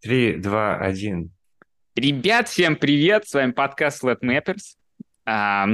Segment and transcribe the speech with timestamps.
[0.00, 1.30] Три, два, один.
[1.94, 3.28] Ребят, всем привет!
[3.28, 4.76] С вами подкаст Let Mappers.
[5.26, 5.66] А,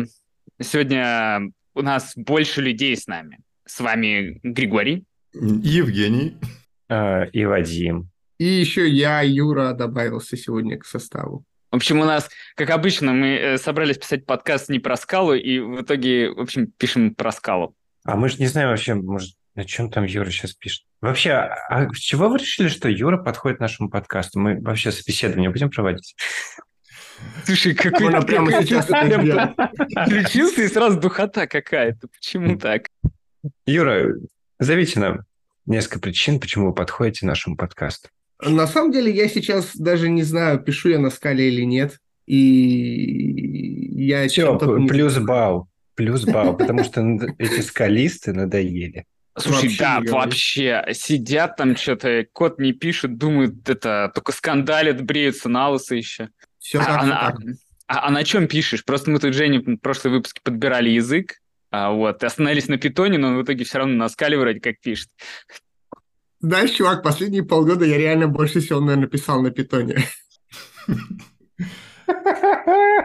[0.61, 3.39] сегодня у нас больше людей с нами.
[3.67, 5.05] С вами Григорий.
[5.33, 6.37] Евгений.
[6.89, 8.11] А, и Вадим.
[8.39, 11.45] И еще я, Юра, добавился сегодня к составу.
[11.71, 15.61] В общем, у нас, как обычно, мы э, собрались писать подкаст не про скалу, и
[15.61, 17.77] в итоге, в общем, пишем про скалу.
[18.03, 20.85] А мы же не знаем вообще, может, на чем там Юра сейчас пишет.
[21.01, 24.39] Вообще, а с чего вы решили, что Юра подходит нашему подкасту?
[24.39, 26.15] Мы вообще собеседование будем проводить?
[27.45, 28.85] Слушай, какой Можно прямо сейчас.
[28.87, 32.09] Включился и сразу духота какая-то.
[32.09, 32.89] Почему так?
[33.65, 34.15] Юра,
[34.59, 35.21] зовите нам
[35.65, 38.11] несколько причин, почему вы подходите нашему подкасту.
[38.43, 41.99] На самом деле, я сейчас даже не знаю, пишу я на скале или нет.
[42.27, 45.69] И я Все, плюс балл.
[45.95, 47.01] Плюс балл, потому что
[47.39, 49.07] эти скалисты надоели.
[49.39, 55.49] Слушай, Вообще да, вообще, сидят там что-то, код не пишет, думают, это только скандалят, бреются
[55.51, 56.31] на лысо еще.
[56.59, 57.41] Все А, так, а так.
[57.87, 58.85] а- а на чем пишешь?
[58.85, 61.35] Просто мы тут Жене в прошлом выпуске подбирали язык,
[61.71, 64.61] а, вот, и остановились на питоне, но он в итоге все равно на скале вроде
[64.61, 65.11] как пишет.
[66.41, 69.99] Знаешь, чувак, последние полгода я реально больше всего, наверное, писал на питоне.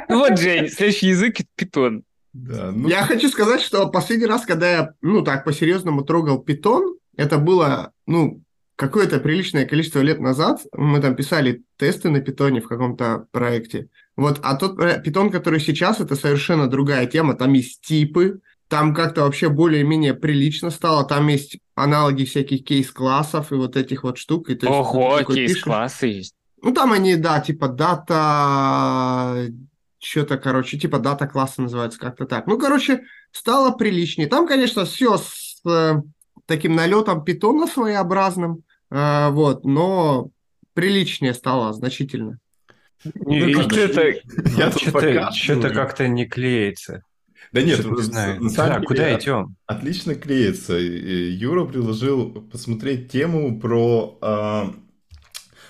[0.09, 2.03] Вот, Жень, следующий язык— питон.
[2.33, 6.95] Да, ну, Я хочу сказать, что последний раз, когда я, ну, так, по-серьезному трогал питон,
[7.17, 8.41] это было, ну,
[8.75, 10.61] какое-то приличное количество лет назад.
[10.73, 13.89] Мы там писали тесты на питоне в каком-то проекте.
[14.15, 17.35] Вот, а тот питон, который сейчас, это совершенно другая тема.
[17.35, 18.39] Там есть типы,
[18.71, 21.03] там как-то вообще более-менее прилично стало.
[21.03, 24.49] Там есть аналоги всяких кейс-классов и вот этих вот штук.
[24.49, 26.35] И то есть Ого, кейс-классы есть.
[26.61, 29.49] ну, там они, да, типа дата,
[30.01, 32.47] что-то, короче, типа дата класса называется как-то так.
[32.47, 34.27] Ну, короче, стало приличнее.
[34.27, 35.93] Там, конечно, все с э,
[36.47, 40.29] таким налетом питона своеобразным, э, вот, но
[40.73, 42.39] приличнее стало значительно.
[43.03, 44.07] И как что-то
[44.57, 47.03] я что-то что-то как-то не клеится.
[47.51, 48.39] Да нет, не на- знаю.
[48.55, 49.55] Да, деле, куда от- идем?
[49.65, 50.77] Отлично клеится.
[50.77, 54.73] Юра предложил посмотреть тему про а,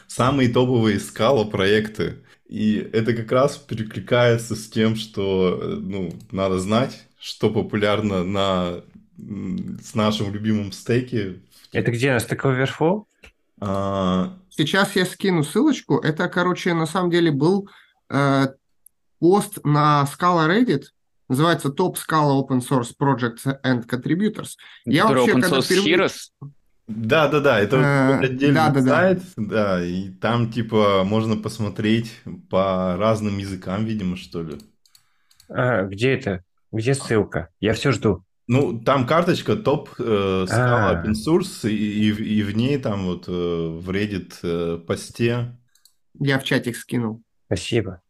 [0.07, 2.23] самые топовые скала проекты.
[2.51, 8.81] И это как раз перекликается с тем, что э, ну, надо знать, что популярно на,
[9.17, 11.39] с нашим любимым стейке.
[11.71, 12.11] Это где?
[12.11, 13.05] На Stack Overflow?
[13.61, 15.99] А, Сейчас я скину ссылочку.
[15.99, 17.69] Это, короче, на самом деле был
[18.09, 18.47] э,
[19.19, 20.87] пост на Scala Reddit.
[21.29, 24.57] Называется Top Scala Open Source Projects and Contributors.
[24.83, 26.51] Я Который вообще, open когда source впервые- Heroes.
[26.95, 28.87] Да, да, да, это Э, отдельный да-да-да.
[28.89, 32.13] сайт, да, и там типа можно посмотреть
[32.49, 34.57] по разным языкам, видимо, что ли.
[35.49, 36.43] А, где это?
[36.71, 37.49] Где ссылка?
[37.59, 38.23] Я все жду.
[38.47, 41.03] Ну, там карточка топ э, А.
[41.05, 45.57] open source, и, и в- и в ней там вот э, в Reddit э, посте.
[46.19, 47.21] Я в чатик скинул.
[47.45, 48.01] Спасибо.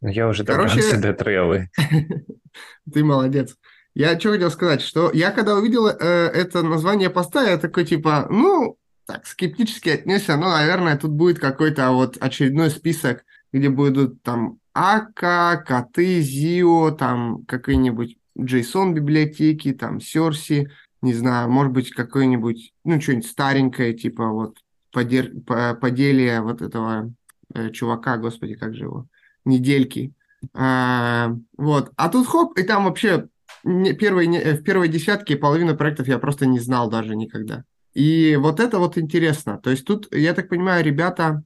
[0.00, 1.68] Ну, Я уже Короче- добрался до трейлы.
[2.92, 3.56] Ты молодец.
[3.94, 8.26] Я что хотел сказать, что я когда увидел э, это название поста, я такой типа,
[8.28, 14.58] ну, так, скептически отнесся, ну, наверное, тут будет какой-то вот очередной список, где будут там
[14.72, 23.00] Ака, коты, Зио, там какие-нибудь JSON библиотеки, там Серси, не знаю, может быть, какое-нибудь, ну,
[23.00, 24.58] что-нибудь старенькое, типа вот
[24.92, 27.12] подер- по- поделие вот этого
[27.54, 29.06] э, чувака, господи, как же его,
[29.44, 30.12] недельки.
[30.52, 31.92] А, вот.
[31.96, 33.28] А тут хоп, и там вообще
[33.64, 37.64] первые, э, в первой десятке половину проектов я просто не знал даже никогда.
[37.94, 39.58] И вот это вот интересно.
[39.62, 41.42] То есть тут, я так понимаю, ребята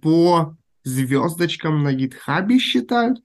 [0.00, 3.18] по звездочкам на гитхабе считают.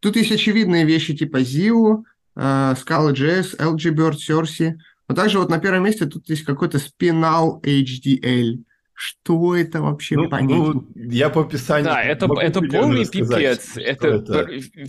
[0.00, 2.02] Тут есть очевидные вещи типа Zio,
[2.36, 4.74] Scala.js, LGBird, Cersei.
[5.08, 8.64] Но также вот на первом месте тут есть какой-то Spinal HDL.
[8.94, 10.56] Что это вообще Ну, понять?
[10.56, 13.70] ну, я по описанию Да, это, могу это полный рассказать, пипец.
[13.70, 14.08] что Это,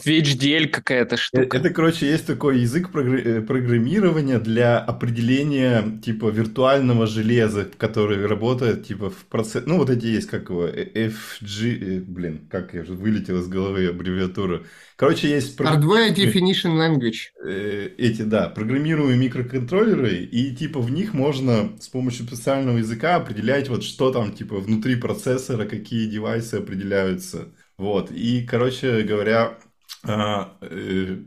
[0.06, 1.58] VHDL какая-то Э, штука.
[1.58, 9.10] Это, короче, есть такой язык э, программирования для определения типа виртуального железа, который работает типа
[9.10, 9.64] в процессе...
[9.66, 11.10] Ну, вот эти есть, как его, э,
[11.42, 12.02] FG...
[12.06, 14.64] Блин, как я уже вылетел из головы аббревиатура.
[14.98, 15.60] Короче, есть...
[15.60, 17.96] Hardware Definition Language.
[17.98, 23.84] эти, да, программируемые микроконтроллеры, и типа в них можно с помощью специального языка определять вот
[23.84, 27.54] что там типа внутри процессора, какие девайсы определяются.
[27.78, 29.60] Вот, и, короче говоря,
[30.04, 31.18] а, э,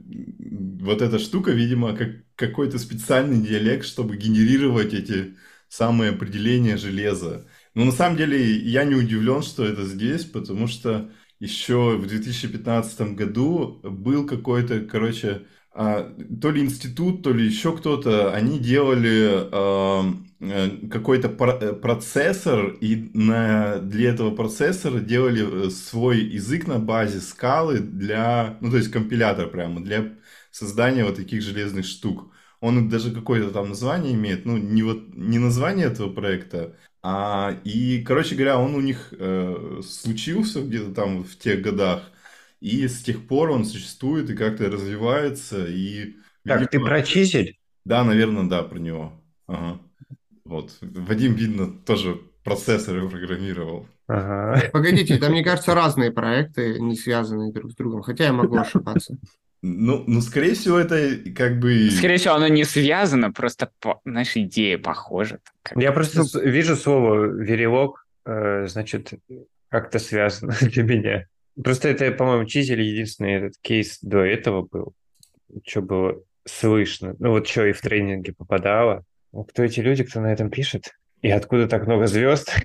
[0.80, 5.36] вот эта штука, видимо, как какой-то специальный диалект, чтобы генерировать эти
[5.68, 7.46] самые определения железа.
[7.74, 11.10] Но на самом деле я не удивлен, что это здесь, потому что
[11.40, 18.58] еще в 2015 году был какой-то, короче, то ли институт, то ли еще кто-то, они
[18.58, 26.78] делали э, какой-то э, процессор, и на, для этого процессора делали э, свой язык на
[26.78, 30.14] базе скалы для, ну, то есть компилятор прямо, для
[30.50, 32.32] создания вот таких железных штук.
[32.60, 38.02] Он даже какое-то там название имеет, ну, не вот, не название этого проекта, а, и,
[38.02, 42.10] короче говоря, он у них э, случился где-то там в тех годах,
[42.60, 45.64] и с тех пор он существует и как-то развивается.
[45.66, 47.58] И, так, видимо, ты про чизель?
[47.84, 49.12] Да, наверное, да, про него.
[49.46, 49.80] Ага.
[50.44, 50.76] Вот.
[50.80, 53.86] Вадим, видно, тоже процессоры программировал.
[54.08, 54.70] Ага.
[54.72, 58.02] Погодите, это, мне кажется, разные проекты, не связанные друг с другом.
[58.02, 59.18] Хотя я могу ошибаться.
[59.60, 61.90] Ну, ну, скорее всего, это как бы...
[61.90, 64.00] Скорее всего, оно не связано, просто, по...
[64.04, 65.40] знаешь, идея похожа.
[65.74, 69.14] Я просто вижу слово «верелок», э, значит,
[69.68, 71.26] как-то связано для меня.
[71.62, 74.94] Просто это, по-моему, Чизель единственный этот кейс до этого был.
[75.66, 77.14] Что было слышно.
[77.18, 79.04] Ну вот что и в тренинге попадало.
[79.32, 80.94] Кто эти люди, кто на этом пишет?
[81.22, 82.54] И откуда так много звезд?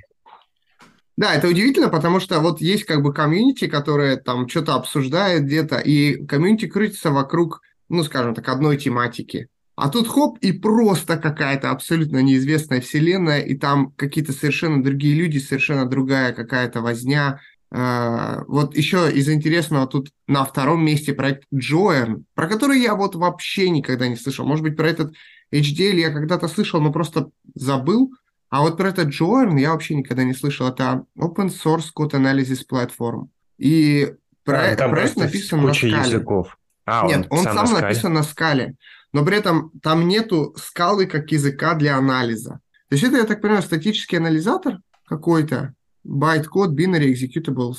[1.15, 5.77] Да, это удивительно, потому что вот есть как бы комьюнити, которое там что-то обсуждает где-то,
[5.77, 9.47] и комьюнити крутится вокруг, ну, скажем так, одной тематики.
[9.75, 15.37] А тут хоп, и просто какая-то абсолютно неизвестная вселенная, и там какие-то совершенно другие люди,
[15.37, 17.39] совершенно другая какая-то возня,
[17.75, 23.69] вот еще из интересного тут на втором месте проект Joern, про который я вот вообще
[23.69, 24.45] никогда не слышал.
[24.45, 25.13] Может быть, про этот
[25.51, 28.13] HDL я когда-то слышал, но просто забыл.
[28.49, 30.67] А вот про этот Joern я вообще никогда не слышал.
[30.67, 33.29] Это Open Source Code Analysis Platform.
[33.57, 35.97] И про, а, проект написан на скале.
[35.97, 36.57] Языков.
[36.85, 38.75] А, Нет, он, он сам, сам написан на скале.
[39.13, 42.59] Но при этом там нету скалы как языка для анализа.
[42.89, 45.73] То есть это, я так понимаю, статический анализатор какой-то,
[46.05, 47.77] bytecode binary executables.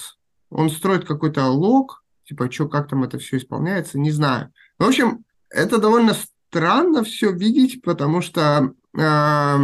[0.51, 4.53] Он строит какой-то лог, типа, что, как там это все исполняется, не знаю.
[4.79, 6.15] В общем, это довольно
[6.49, 9.57] странно все видеть, потому что э,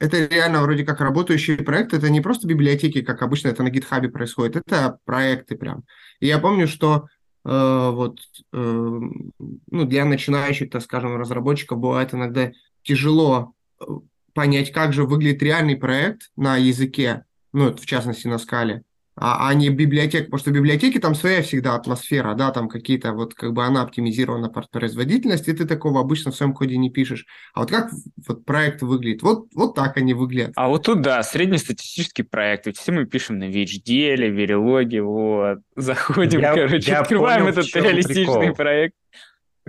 [0.00, 1.92] это реально вроде как работающий проект.
[1.92, 5.84] Это не просто библиотеки, как обычно это на гитхабе происходит, это проекты прям.
[6.20, 7.06] И я помню, что
[7.44, 8.18] э, вот
[8.52, 12.50] э, ну, для начинающих, так скажем, разработчиков бывает иногда
[12.82, 13.84] тяжело э,
[14.32, 18.82] понять, как же выглядит реальный проект на языке, ну, в частности, на скале,
[19.16, 23.12] а, а не библиотека, потому что в библиотеке там своя всегда атмосфера, да, там какие-то,
[23.12, 26.90] вот как бы она оптимизирована под производительность, и ты такого обычно в своем коде не
[26.90, 27.26] пишешь.
[27.52, 27.90] А вот как
[28.26, 29.22] вот проект выглядит?
[29.22, 30.52] Вот, вот так они выглядят.
[30.56, 36.40] А вот тут, да, среднестатистический проект, ведь все мы пишем на VHDL, Verilog, вот, заходим,
[36.40, 38.54] я, короче, я открываем понял, этот реалистичный прикол.
[38.54, 38.94] проект.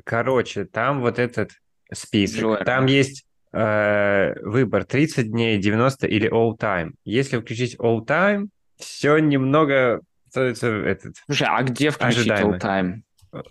[0.06, 1.52] Короче, там вот этот
[1.92, 2.66] список, Джордан.
[2.66, 6.94] там есть э, выбор 30 дней, 90 или all time.
[7.04, 11.18] Если включить all time, все немного становится этот.
[11.26, 12.58] Слушай, а где включить ожидаемо.
[12.58, 13.02] all time?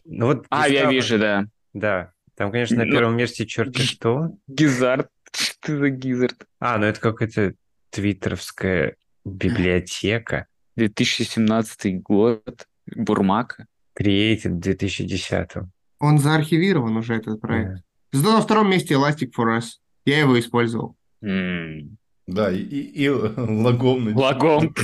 [0.05, 0.47] Ну вот.
[0.51, 1.45] А, я там, вижу, да.
[1.73, 2.13] Да.
[2.37, 4.31] Там, конечно, на ну, первом месте черти что.
[4.47, 5.09] Гизард.
[5.33, 6.47] Что за Гизард?
[6.59, 7.55] А, ну это какая-то
[7.91, 10.47] твиттеровская библиотека.
[10.77, 12.67] 2017 год.
[12.87, 13.67] Бурмака.
[13.99, 15.51] Created в 2010.
[15.99, 17.71] Он заархивирован уже, этот проект.
[17.71, 17.83] Yeah.
[18.13, 19.79] Зато на втором месте Elastic for Us.
[20.11, 20.97] Я его использовал.
[21.25, 21.97] Mm.
[22.27, 24.17] Да, и, и, и лагом.
[24.17, 24.75] Лагом.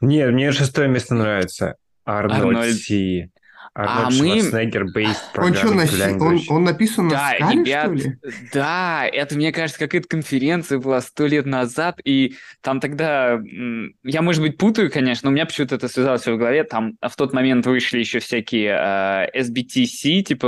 [0.00, 1.76] Нет, мне шестое место нравится.
[2.04, 2.76] Арнольд.
[2.76, 3.30] Си.
[3.72, 4.90] Арнольд а Шварценеггер мы...
[4.90, 6.24] based он что, на...
[6.24, 8.16] он, он написан на да, скале, ребят, что ли?
[8.52, 13.40] Да, это, мне кажется, какая-то конференция была сто лет назад, и там тогда...
[14.02, 16.64] Я, может быть, путаю, конечно, но у меня почему-то это связалось в голове.
[16.64, 20.46] Там в тот момент вышли еще всякие uh, SBTC, типа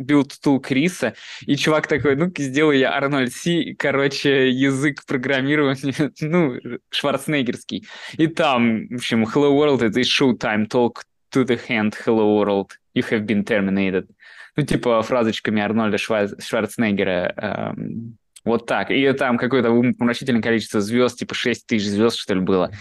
[0.00, 1.14] Build Tool Криса,
[1.46, 6.56] и чувак такой, ну-ка, сделай я Арнольд Си, короче, язык программирования, ну,
[6.90, 7.86] шварценеггерский.
[8.16, 13.02] И там, в общем, Hello World— это Showtime Talk to the hand, hello world, you
[13.10, 14.08] have been terminated.
[14.56, 17.32] Ну, типа фразочками Арнольда Шварценеггера.
[17.36, 18.90] Эм, вот так.
[18.90, 22.72] И там какое-то умопомрачительное количество звезд, типа 6 тысяч звезд, что ли, было.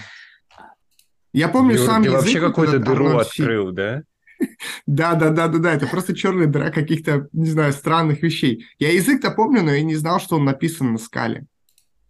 [1.33, 2.21] Я помню Юр, сам ты язык.
[2.21, 4.03] вообще какую-то дыру Арнольд открыл, да?
[4.85, 8.67] Да, да, да, да, да, это просто черная дыра каких-то, не знаю, странных вещей.
[8.77, 11.45] Я язык-то помню, но я не знал, что он написан на скале.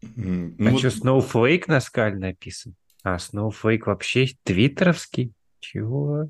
[0.02, 2.76] А что, Snowflake на скале написан?
[3.04, 5.32] А, Snowflake вообще твиттеровский?
[5.60, 6.30] Чего?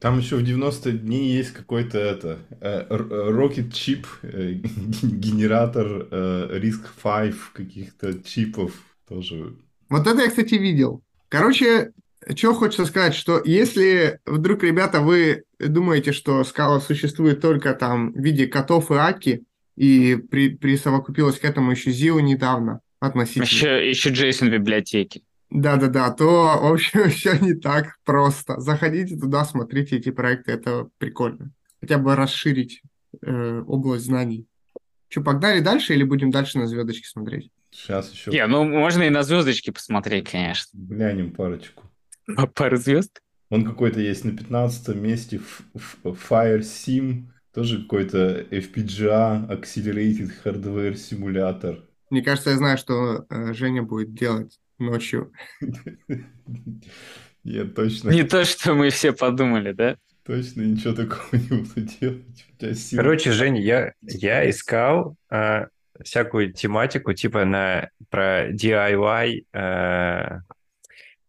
[0.00, 4.52] Там еще в 90 дней есть какой-то это э, Rocket Chip, э,
[5.02, 8.72] генератор Risk э, 5 каких-то чипов
[9.08, 9.56] тоже.
[9.88, 11.02] Вот это я, кстати, видел.
[11.28, 11.92] Короче,
[12.34, 18.18] что хочется сказать, что если вдруг, ребята, вы думаете, что скала существует только там в
[18.18, 19.44] виде котов и аки,
[19.76, 23.44] и при, присовокупилась к этому еще Зио недавно относительно.
[23.44, 25.22] Еще, еще Джейсон в библиотеке.
[25.50, 28.60] Да-да-да, то, в общем, все не так просто.
[28.60, 31.52] Заходите туда, смотрите эти проекты, это прикольно.
[31.80, 32.82] Хотя бы расширить
[33.22, 34.46] э, область знаний.
[35.08, 37.50] Что, погнали дальше или будем дальше на звездочки смотреть?
[37.70, 40.78] Сейчас еще Не, ну можно и на звездочки посмотреть, конечно.
[40.78, 41.84] глянем парочку.
[42.34, 43.20] По пару звезд.
[43.50, 45.40] Он какой-то есть на 15 месте
[46.04, 51.82] Fire Sim, тоже какой-то FPGA, Accelerated Hardware Simulator.
[52.10, 55.32] Мне кажется, я знаю, что э, Женя будет делать ночью.
[57.44, 59.96] Я точно, Не то, что мы все подумали, да?
[60.24, 62.46] точно ничего такого не буду делать.
[62.52, 65.68] У тебя сил- Короче, Женя, я, я искал а,
[66.02, 70.40] всякую тематику, типа на про DIY а,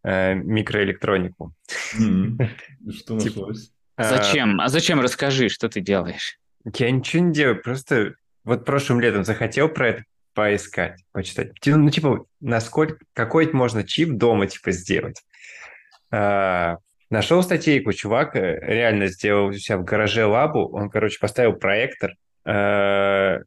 [0.04, 1.54] а, микроэлектронику.
[2.00, 3.72] И Что нашлось?
[3.96, 4.60] А, Зачем?
[4.60, 5.00] А зачем?
[5.00, 6.40] Расскажи, что ты делаешь.
[6.76, 10.04] Я ничего не делаю, просто вот прошлым летом захотел про это
[10.38, 11.54] поискать, почитать.
[11.66, 15.24] Ну, типа, насколько, какой можно чип дома, типа, сделать.
[16.12, 16.78] А,
[17.10, 22.14] нашел статейку, чувак э, реально сделал у себя в гараже лабу, он, короче, поставил проектор,
[22.46, 23.40] э,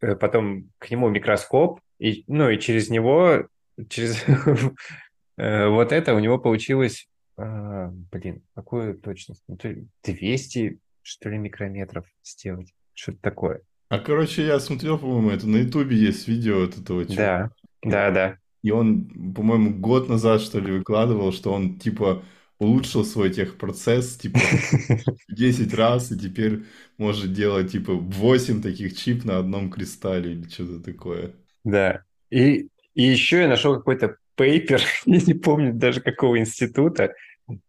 [0.00, 3.48] э, потом к нему микроскоп, и, ну, и через него,
[3.88, 4.24] через
[5.38, 9.42] э, вот это у него получилось, а, блин, какую точность?
[9.48, 12.72] Ну, то ли 200, что ли, микрометров сделать.
[12.94, 13.62] Что-то такое.
[13.88, 17.50] А, короче, я смотрел, по-моему, это на Ютубе есть видео от этого чувака.
[17.82, 18.38] Да, да, да.
[18.62, 22.22] И он, по-моему, год назад, что ли, выкладывал, что он, типа,
[22.58, 24.38] улучшил свой техпроцесс, типа,
[25.28, 26.64] в 10 раз, и теперь
[26.98, 31.32] может делать, типа, 8 таких чип на одном кристалле или что-то такое.
[31.64, 32.02] Да.
[32.30, 37.14] И, и еще я нашел какой-то пейпер, я не помню даже какого института.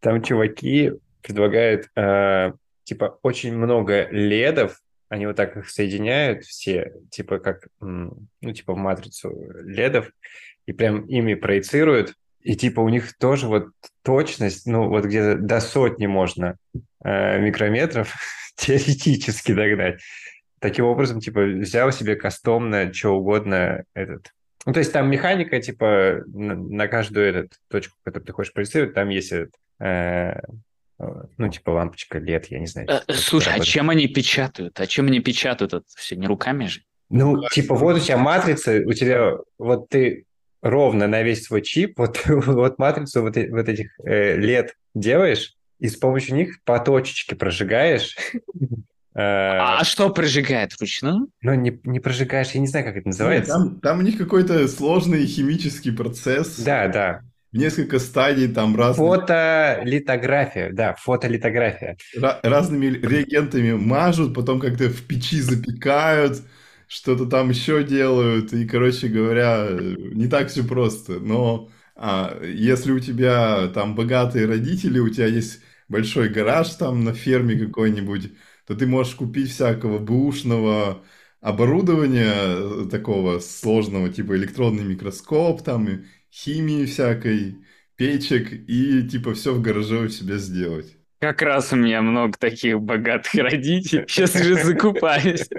[0.02, 2.52] Там чуваки предлагают, э,
[2.84, 8.78] типа, очень много ледов, они вот так их соединяют все, типа, как, ну, типа, в
[8.78, 10.10] матрицу ледов,
[10.66, 13.70] и прям ими проецируют, и, типа, у них тоже вот
[14.04, 16.58] точность, ну, вот где-то до сотни можно
[17.04, 18.16] э, микрометров
[18.56, 20.00] теоретически догнать.
[20.60, 24.32] Таким образом, типа, взял себе кастомно, что угодно этот.
[24.66, 28.94] Ну, то есть там механика, типа, на, на каждую этот точку, которую ты хочешь проецировать,
[28.94, 30.40] там есть этот, э,
[31.38, 32.88] ну, типа, лампочка лет, я не знаю.
[32.90, 34.80] Э, Слушай, а чем они печатают?
[34.80, 36.16] А чем они печатают это все?
[36.16, 36.82] Не руками же?
[37.10, 40.26] Ну, типа, вот у тебя матрица, у тебя, вот ты
[40.62, 45.56] ровно на весь свой чип, вот, вот матрицу вот, э- вот этих э, лет делаешь,
[45.80, 48.16] и с помощью них по точечке прожигаешь.
[49.16, 51.30] Э, А что прожигает вручную?
[51.42, 53.54] Ну, не, не прожигаешь, я не знаю, как это Нет, называется.
[53.54, 56.60] Там, там у них какой-то сложный химический процесс.
[56.60, 57.22] Да, да.
[57.52, 61.98] Несколько стадий, там разные, Фотолитография, да, фотолитография.
[62.16, 66.42] ра- разными реагентами мажут, потом как-то в печи запекают,
[66.88, 68.54] что-то там еще делают.
[68.54, 71.20] И, короче говоря, не так все просто.
[71.20, 77.14] Но а, если у тебя там богатые родители, у тебя есть большой гараж там на
[77.14, 78.32] ферме какой-нибудь,
[78.68, 81.04] то ты можешь купить всякого бэушного
[81.42, 86.00] оборудования э, такого сложного, типа электронный микроскоп там, и
[86.32, 87.58] химии всякой,
[87.96, 90.96] печек, и типа все в гараже у себя сделать.
[91.20, 94.06] Как раз у меня много таких богатых родителей.
[94.08, 95.50] Сейчас уже закупаюсь.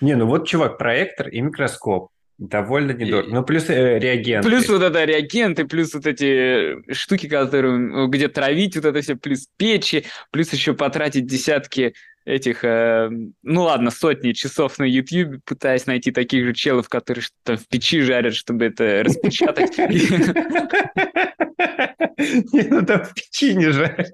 [0.00, 2.10] Не, ну вот, чувак, проектор и микроскоп.
[2.38, 3.32] Довольно недорого.
[3.32, 4.46] Ну, плюс э, реагенты.
[4.46, 9.16] Плюс вот это реагенты, плюс вот эти штуки, которые, ну, где травить вот это все,
[9.16, 11.94] плюс печи, плюс еще потратить десятки
[12.26, 13.08] этих, э,
[13.42, 18.02] ну ладно, сотни часов на YouTube, пытаясь найти таких же челов, которые что-то в печи
[18.02, 19.78] жарят, чтобы это распечатать.
[22.18, 24.10] Не, ну там в печи не жарят.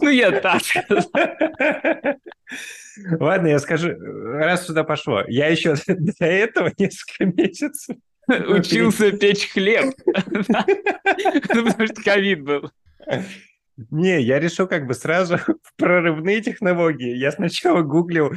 [0.00, 0.62] Ну, я так.
[3.18, 5.24] Ладно, я скажу, раз сюда пошло.
[5.26, 7.96] Я еще до этого несколько месяцев
[8.48, 9.94] Учился печь хлеб.
[11.54, 12.70] Ну, Потому что ковид был.
[13.90, 17.16] Не, я решил как бы сразу в прорывные технологии.
[17.16, 18.32] Я сначала гуглил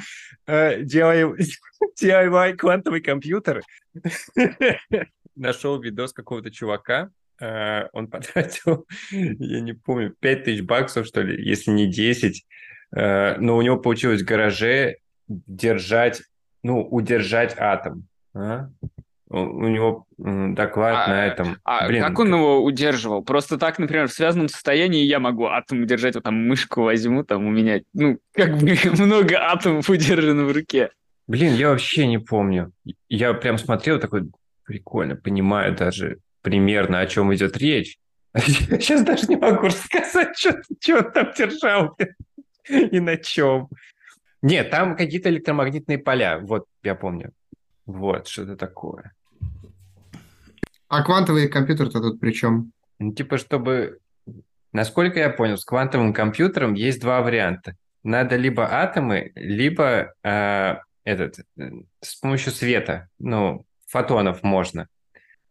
[0.48, 3.62] э, DIY, квантовый компьютер.
[5.36, 7.10] Нашел видос какого-то чувака.
[7.42, 12.46] Э, он потратил, я не помню, 5 тысяч баксов, что ли, если не 10.
[12.96, 14.98] Э, но у него получилось в гараже
[15.28, 16.22] держать,
[16.62, 18.08] ну, удержать атом.
[18.34, 18.70] А?
[19.34, 21.58] У него доклад А, на этом.
[21.64, 23.24] А Блин, как он его удерживал?
[23.24, 27.48] Просто так, например, в связанном состоянии я могу атом удержать, вот там мышку возьму, там
[27.48, 30.92] у меня, ну, как бы много атомов удержано в руке.
[31.26, 32.72] Блин, я вообще не помню.
[33.10, 34.30] Я прям смотрел такой,
[34.66, 37.98] прикольно, понимаю даже примерно, о чем идет речь.
[38.34, 38.44] Я
[38.80, 41.96] сейчас даже не могу рассказать, что, что он там держал
[42.68, 43.70] и на чем.
[44.42, 47.32] Нет, там какие-то электромагнитные поля, вот я помню.
[47.86, 49.14] Вот, что-то такое.
[50.96, 52.72] А квантовый компьютер-то тут при чем?
[53.00, 53.98] Ну, типа, чтобы...
[54.74, 57.74] Насколько я понял, с квантовым компьютером есть два варианта.
[58.04, 61.38] надо либо атомы, либо э, этот
[62.00, 64.88] с помощью света, ну, фотонов можно.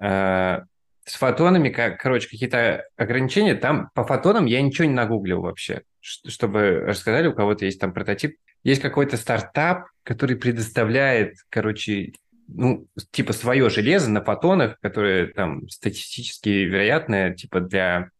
[0.00, 0.60] Э,
[1.04, 3.56] с фотонами, как, короче, какие-то ограничения.
[3.56, 8.36] Там по фотонам я ничего не нагуглил вообще, чтобы рассказали, у кого-то есть там прототип.
[8.62, 12.12] Есть какой-то стартап, который предоставляет, короче,
[12.48, 18.10] ну, типа свое железо на фотонах, которое там статистически вероятное, типа для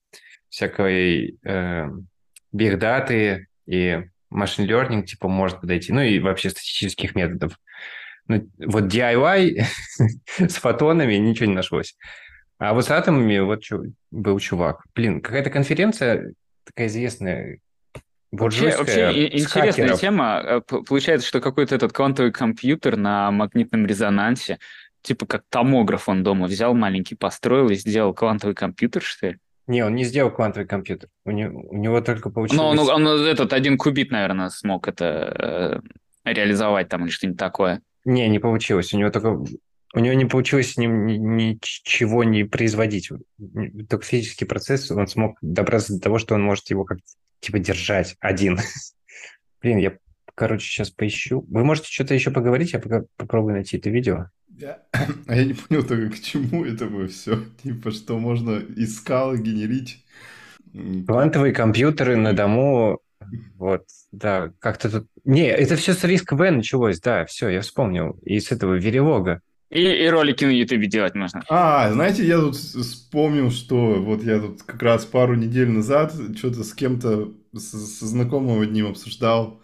[0.48, 1.88] всякой э,
[2.52, 7.58] бигдаты и машин learning, типа, может подойти, ну и вообще статистических методов.
[8.28, 9.64] Ну, вот DIY
[10.38, 11.96] с фотонами ничего не нашлось.
[12.58, 14.84] А вот с атомами вот чё, был чувак.
[14.94, 16.32] Блин, какая-то конференция
[16.64, 17.58] такая известная,
[18.32, 20.00] Вообще, вообще интересная хакеров.
[20.00, 20.42] тема.
[20.42, 24.58] Э, получается, что какой-то этот квантовый компьютер на магнитном резонансе,
[25.02, 29.38] типа как томограф он дома взял маленький, построил и сделал квантовый компьютер, что ли?
[29.66, 31.10] Не, он не сделал квантовый компьютер.
[31.24, 32.76] У него, у него только получилось...
[32.76, 35.82] Ну, он, он этот один кубит, наверное, смог это
[36.24, 37.82] э, реализовать там или что-нибудь такое.
[38.04, 38.92] Не, не получилось.
[38.94, 39.44] У него только...
[39.94, 43.10] У него не получилось ни, ни, ничего не производить.
[43.90, 47.04] Только физический процесс, он смог добраться до того, что он может его как-то
[47.42, 48.58] типа держать один.
[49.60, 49.98] Блин, я,
[50.34, 51.44] короче, сейчас поищу.
[51.48, 54.28] Вы можете что-то еще поговорить, я пока попробую найти это видео.
[54.48, 54.82] Я...
[55.26, 57.44] А я не понял только, к чему это было все.
[57.62, 60.06] Типа, что можно из скалы генерить...
[60.72, 63.02] Квантовые компьютеры на дому,
[63.56, 65.06] вот, да, как-то тут...
[65.24, 68.18] Не, это все с риск В началось, да, все, я вспомнил.
[68.22, 69.42] И с этого Веревога.
[69.72, 71.42] И, и ролики на Ютубе делать можно.
[71.48, 76.62] А, знаете, я тут вспомнил, что вот я тут как раз пару недель назад что-то
[76.62, 79.62] с кем-то, со знакомым одним обсуждал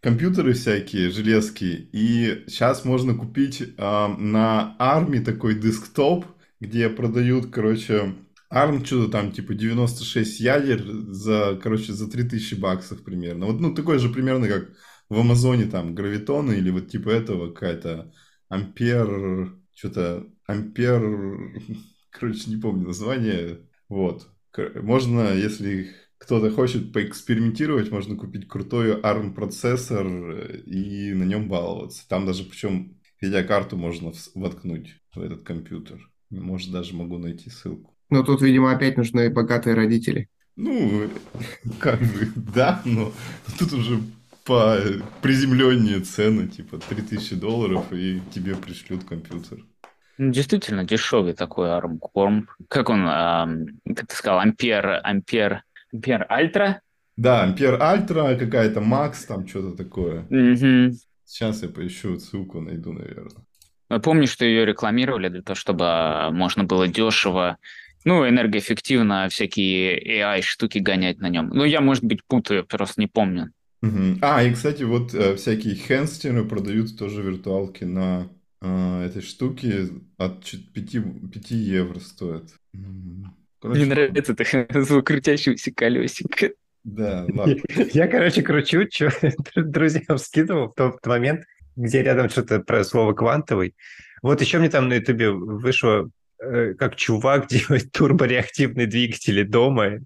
[0.00, 6.24] компьютеры всякие, железки, и сейчас можно купить э, на армии такой десктоп,
[6.60, 8.14] где продают, короче,
[8.52, 13.46] ARM что-то там, типа 96 ядер за, короче, за 3000 баксов примерно.
[13.46, 14.70] Вот, ну, такой же примерно, как
[15.08, 18.12] в Амазоне там гравитоны или вот типа этого какая-то
[18.52, 21.00] Ампер, что-то Ампер,
[22.10, 23.60] короче, не помню название.
[23.88, 24.28] Вот.
[24.74, 32.06] Можно, если кто-то хочет поэкспериментировать, можно купить крутой ARM процессор и на нем баловаться.
[32.06, 36.10] Там даже причем видеокарту можно воткнуть в этот компьютер.
[36.28, 37.96] Может, даже могу найти ссылку.
[38.10, 40.28] Но тут, видимо, опять нужны богатые родители.
[40.56, 41.08] Ну,
[41.80, 43.12] как бы, да, но
[43.58, 43.98] тут уже
[44.44, 44.76] по
[45.20, 49.58] приземленнее цены, типа 3000 долларов, и тебе пришлют компьютер.
[50.18, 52.44] Ну, действительно, дешевый такой ARM.
[52.68, 53.48] Как он, а,
[53.96, 56.80] как ты сказал, Ампер, Ампер, Ампер Альтра?
[57.16, 60.20] Да, Ампер Альтра, какая-то Макс, там что-то такое.
[60.30, 60.96] Угу.
[61.24, 63.44] Сейчас я поищу ссылку, найду, наверное.
[64.02, 67.58] Помню, что ее рекламировали для того, чтобы а, можно было дешево,
[68.04, 71.48] ну, энергоэффективно всякие AI-штуки гонять на нем.
[71.48, 73.52] Ну, я, может быть, путаю, просто не помню.
[74.20, 78.28] А, и, кстати, вот э, всякие хенстеры продают тоже виртуалки на
[78.60, 80.72] э, этой штуке от 5,
[81.32, 82.44] 5 евро стоят.
[83.60, 86.50] Короче, Мне нравится это звук крутящегося колесика.
[86.84, 87.56] Да, ладно.
[87.92, 89.10] Я, короче, кручу, что
[89.56, 91.44] друзьям скидывал в тот момент,
[91.76, 93.74] где рядом что-то про слово «квантовый».
[94.22, 96.08] Вот еще мне там на ютубе вышло,
[96.40, 100.00] э, как чувак делает турбореактивные двигатели дома,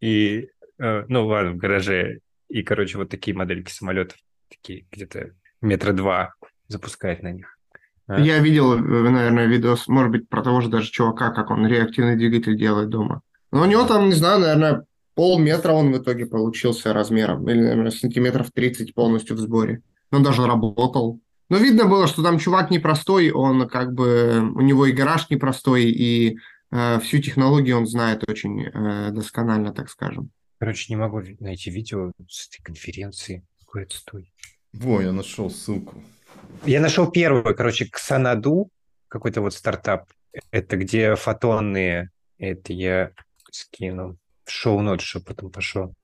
[0.00, 2.20] и, э, ну ладно, в гараже,
[2.50, 6.34] и, короче, вот такие модельки самолетов, такие где-то метра два
[6.68, 7.56] запускает на них.
[8.06, 8.20] А?
[8.20, 12.16] Я видел, э, наверное, видос, может быть, про того же даже чувака, как он реактивный
[12.16, 13.22] двигатель делает дома.
[13.52, 14.84] Но у него там, не знаю, наверное,
[15.14, 19.82] полметра он в итоге получился размером, или, наверное, сантиметров 30 полностью в сборе.
[20.10, 21.20] Он даже работал.
[21.48, 25.84] Но видно было, что там чувак непростой, он как бы, у него и гараж непростой,
[25.84, 26.38] и
[26.72, 30.30] э, всю технологию он знает очень э, досконально, так скажем.
[30.60, 33.42] Короче, не могу найти видео с этой конференции.
[33.60, 34.30] Какой отстой.
[34.74, 36.04] Во, я нашел ссылку.
[36.66, 38.70] Я нашел первую, короче, Ксанаду,
[39.08, 40.10] какой-то вот стартап.
[40.50, 42.10] Это где фотонные.
[42.36, 43.12] Это я
[43.50, 45.94] скину в шоу-нот, чтобы потом пошел.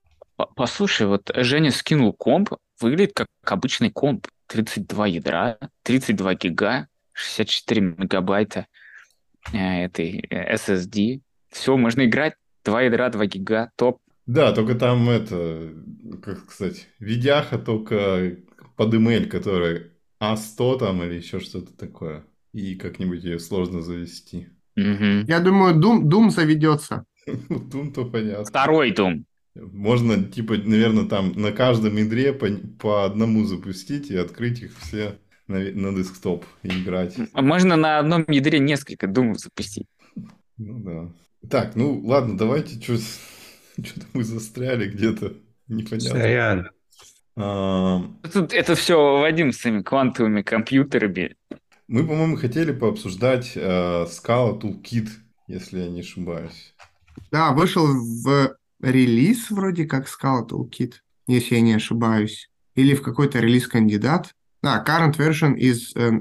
[0.55, 4.27] Послушай, вот Женя скинул комп, выглядит как обычный комп.
[4.47, 8.65] 32 ядра, 32 гига, 64 мегабайта
[9.53, 11.21] э, этой э, SSD.
[11.49, 12.33] Все, можно играть.
[12.63, 13.99] Два ядра, 2 гига, топ.
[14.27, 15.73] Да, только там это,
[16.21, 18.37] как сказать, видяха только
[18.75, 22.25] под email, который А100 там или еще что-то такое.
[22.53, 24.49] И как-нибудь ее сложно завести.
[24.75, 25.25] Угу.
[25.27, 27.05] Я думаю, Doom, Doom заведется.
[27.27, 28.45] Doom то понятно.
[28.45, 29.23] Второй Doom.
[29.55, 32.47] Можно, типа, наверное, там на каждом ядре по,
[32.79, 37.15] по одному запустить и открыть их все на, на десктоп и играть.
[37.33, 39.87] Можно на одном ядре несколько Doom запустить.
[40.57, 41.49] Ну да.
[41.49, 42.97] Так, ну ладно, давайте что
[43.83, 45.33] Что-то мы застряли где-то.
[45.67, 46.09] Непонятно.
[46.09, 46.69] Сорян.
[47.35, 48.01] А,
[48.33, 51.35] Тут это все Вадим с своими квантовыми компьютерами.
[51.87, 55.07] Мы, по-моему, хотели пообсуждать э, Scala Toolkit,
[55.47, 56.73] если я не ошибаюсь.
[57.31, 60.93] Да, вышел в релиз вроде как Scala Toolkit,
[61.27, 62.49] если я не ошибаюсь.
[62.75, 64.33] Или в какой-то релиз-кандидат.
[64.61, 66.11] Да, current version из э,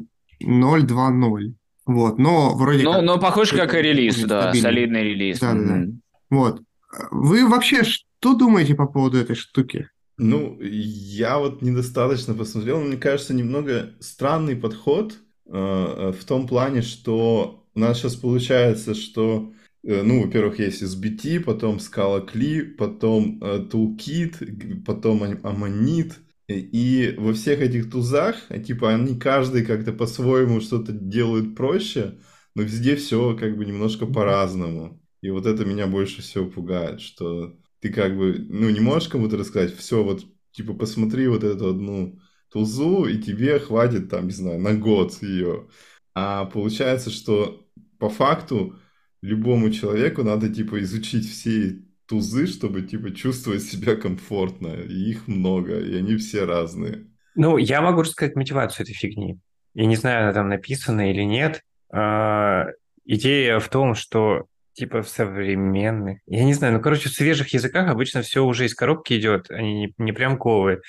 [0.43, 1.55] 0.2.0.
[1.87, 3.03] Вот, но вроде Но, как...
[3.03, 4.61] но похож как и релиз, да, стабильный.
[4.61, 5.39] солидный релиз.
[5.39, 5.85] Да, да, да.
[6.31, 6.63] Вот.
[7.11, 9.89] Вы вообще что думаете по поводу этой штуки?
[10.19, 15.13] Ну, я вот недостаточно посмотрел, мне кажется, немного странный подход
[15.47, 19.53] э, э, в том плане, что у нас сейчас получается, что,
[19.85, 26.15] э, ну, во-первых, есть SBT, потом Scala Cli, потом э, Toolkit, потом Am- Ammonit,
[26.49, 32.19] и, и во всех этих тузах, э, типа, они каждый как-то по-своему что-то делают проще,
[32.55, 34.99] но везде все как бы немножко по-разному.
[35.27, 39.37] И вот это меня больше всего пугает, что ты как бы, ну, не можешь кому-то
[39.37, 42.21] рассказать, все, вот, типа, посмотри вот эту одну
[42.53, 45.67] тулзу, и тебе хватит, там, не знаю, на год ее.
[46.15, 47.67] А получается, что
[47.99, 48.77] по факту
[49.21, 54.75] любому человеку надо, типа, изучить все тузы, чтобы, типа, чувствовать себя комфортно.
[54.75, 57.09] И их много, и они все разные.
[57.35, 59.41] Ну, я могу рассказать мотивацию этой фигни.
[59.75, 61.63] Я не знаю, она там написана или нет.
[61.91, 62.67] А,
[63.05, 67.89] идея в том, что типа в современных, я не знаю, ну, короче, в свежих языках
[67.89, 70.83] обычно все уже из коробки идет, они не, не прям ковы.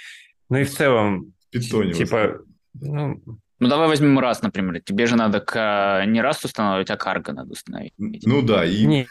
[0.49, 1.93] Ну и в целом, питоне.
[1.93, 2.39] типа,
[2.73, 3.21] ну,
[3.59, 4.81] Ну, давай возьмем раз, например.
[4.81, 6.03] Тебе же надо к...
[6.05, 7.93] не раз устанавливать, а карго надо установить.
[7.97, 9.07] Ну да, и не,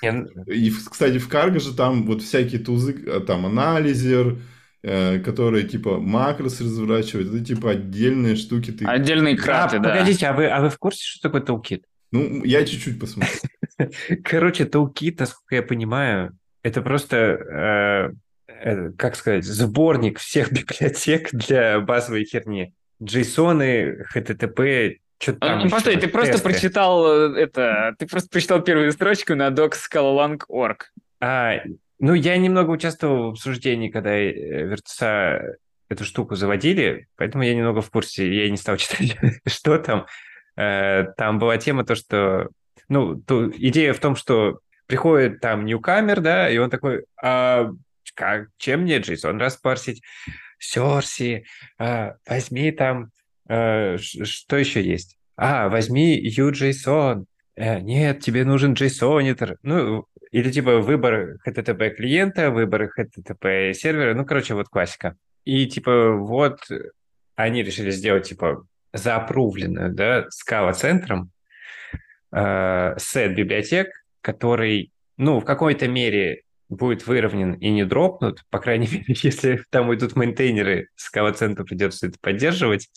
[0.47, 4.39] И, кстати, в Cargo же там вот всякие тузы, э, там анализер,
[4.83, 8.71] э, которые типа макрос разворачивают, это типа отдельные штуки.
[8.71, 8.85] Ты...
[8.85, 9.89] Отдельные а, краты, да.
[9.91, 11.83] погодите, а вы, а вы в курсе, что такое toolkit?
[12.13, 13.41] Ну, я чуть-чуть посмотрел.
[14.25, 18.11] Короче, toolkit, насколько я понимаю, это просто, э,
[18.49, 22.75] э, как сказать, сборник всех библиотек для базовой херни.
[23.01, 26.49] JSON, HTTP, что-то А, там ну, Постой, ты просто тесты.
[26.49, 30.85] прочитал э, это, ты просто прочитал первую строчку на docs.scalalang.org.
[31.21, 31.61] А,
[31.99, 35.57] ну, я немного участвовал в обсуждении, когда э, Virtus
[35.89, 40.07] эту штуку заводили, поэтому я немного в курсе, я не стал читать, что там.
[40.57, 42.49] Там была тема то, что...
[42.89, 47.71] Ну, то, идея в том, что приходит там ньюкамер, да, и он такой, а
[48.15, 50.03] как, чем мне JSON распарсить?
[50.59, 51.45] Сёрси,
[51.79, 53.11] а, возьми там,
[53.49, 55.19] ш- что еще есть?
[55.37, 57.27] А, возьми UJSON.
[57.57, 59.57] Э, нет, тебе нужен JSONiter.
[59.63, 65.17] Ну, или типа выбор HTTP клиента, выбор HTTP сервера, ну, короче, вот классика.
[65.45, 66.61] И типа вот
[67.35, 71.31] они решили сделать типа заапрувленную, да, скала центром
[72.33, 73.89] э, сет библиотек,
[74.21, 79.89] который, ну, в какой-то мере будет выровнен и не дропнут, по крайней мере, если там
[79.89, 82.89] уйдут мейнтейнеры, скала центру придется это поддерживать.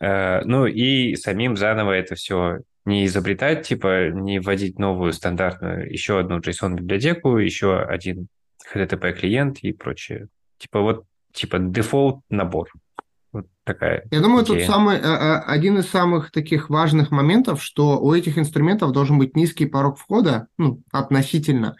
[0.00, 6.18] Э, ну и самим заново это все не изобретать, типа не вводить новую стандартную, еще
[6.18, 8.28] одну JSON-библиотеку, еще один
[8.72, 10.28] HTTP-клиент и прочее.
[10.58, 12.68] Типа вот, типа дефолт набор.
[13.34, 14.68] Вот такая Я думаю, тут идея.
[14.68, 19.34] самый, э, э, один из самых таких важных моментов, что у этих инструментов должен быть
[19.34, 21.74] низкий порог входа, ну, относительно,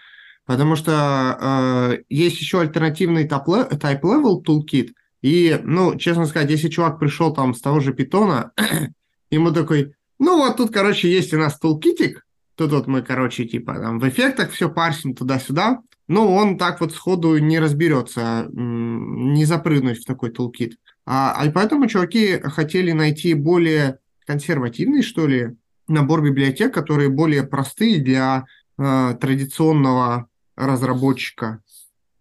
[0.47, 6.69] потому что э, есть еще альтернативный type type level toolkit, и, ну, честно сказать, если
[6.69, 8.51] чувак пришел там с того же питона,
[9.31, 13.75] ему такой, ну, вот тут, короче, есть у нас тулкитик, тут вот мы, короче, типа,
[13.75, 20.03] там в эффектах все парсим туда-сюда, но он так вот сходу не разберется, не запрыгнуть
[20.03, 20.79] в такой тулкит.
[21.07, 27.43] А, а и поэтому чуваки хотели найти более консервативный, что ли, набор библиотек, которые более
[27.45, 28.47] простые для
[28.79, 31.61] э, традиционного разработчика.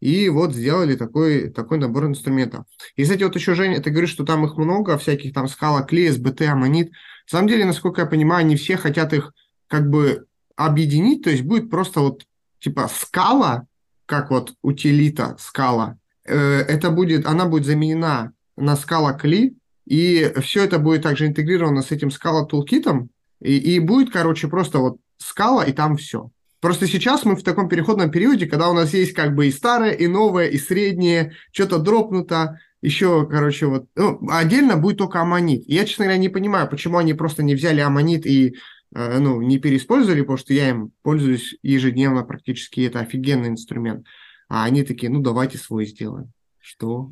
[0.01, 2.65] И вот сделали такой, такой набор инструментов.
[2.97, 6.09] И, кстати, вот еще, Женя, ты говоришь, что там их много, всяких там скала, клей,
[6.09, 6.89] SBT, аммонит.
[6.91, 9.31] На самом деле, насколько я понимаю, они все хотят их
[9.67, 10.25] как бы
[10.57, 12.25] объединить, то есть будет просто вот
[12.59, 13.65] типа скала,
[14.05, 20.63] как вот утилита скала, э, это будет, она будет заменена на скала кли, и все
[20.63, 23.09] это будет также интегрировано с этим скала тулкитом,
[23.41, 26.29] и, и будет, короче, просто вот скала, и там все.
[26.61, 29.91] Просто сейчас мы в таком переходном периоде, когда у нас есть как бы и старое,
[29.91, 35.63] и новое, и среднее, что-то дропнуто, еще, короче, вот, ну, отдельно будет только аммонит.
[35.67, 38.55] Я, честно говоря, не понимаю, почему они просто не взяли аммонит и,
[38.95, 44.05] э, ну, не переиспользовали, потому что я им пользуюсь ежедневно практически, это офигенный инструмент.
[44.47, 46.31] А они такие, ну, давайте свой сделаем.
[46.59, 47.11] Что?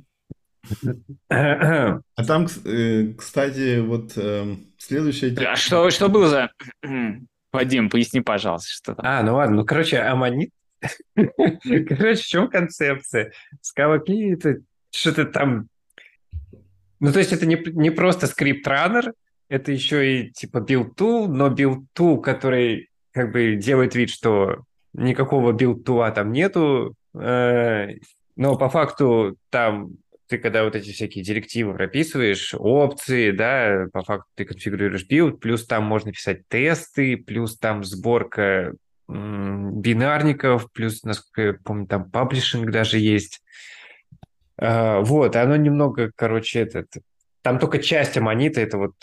[1.30, 5.52] А там, э, кстати, вот эм, следующая тема.
[5.52, 6.52] А что, что было за...
[7.52, 9.06] Вадим, поясни, пожалуйста, что там.
[9.06, 10.52] А, ну ладно, ну, короче, Ammonite.
[11.16, 13.34] Короче, в чем концепция?
[13.62, 15.68] Scala CLI это что-то там
[17.00, 19.14] Ну, то есть это не, не просто script-runner,
[19.48, 26.06] это еще и типа build-tool, но build-tool, который как бы делает вид, что никакого build-tool
[26.06, 27.90] а там нету, э,
[28.36, 29.92] но по факту там
[30.32, 35.68] ты когда вот эти всякие директивы прописываешь, опции, да, по факту ты конфигурируешь build, плюс
[35.68, 38.74] там можно писать тесты, плюс там сборка
[39.10, 43.44] бинарников, плюс, насколько я помню, там паблишинг даже есть.
[44.58, 46.88] А, вот, оно немного, короче, этот...
[47.42, 48.94] Там только часть аммонита, это вот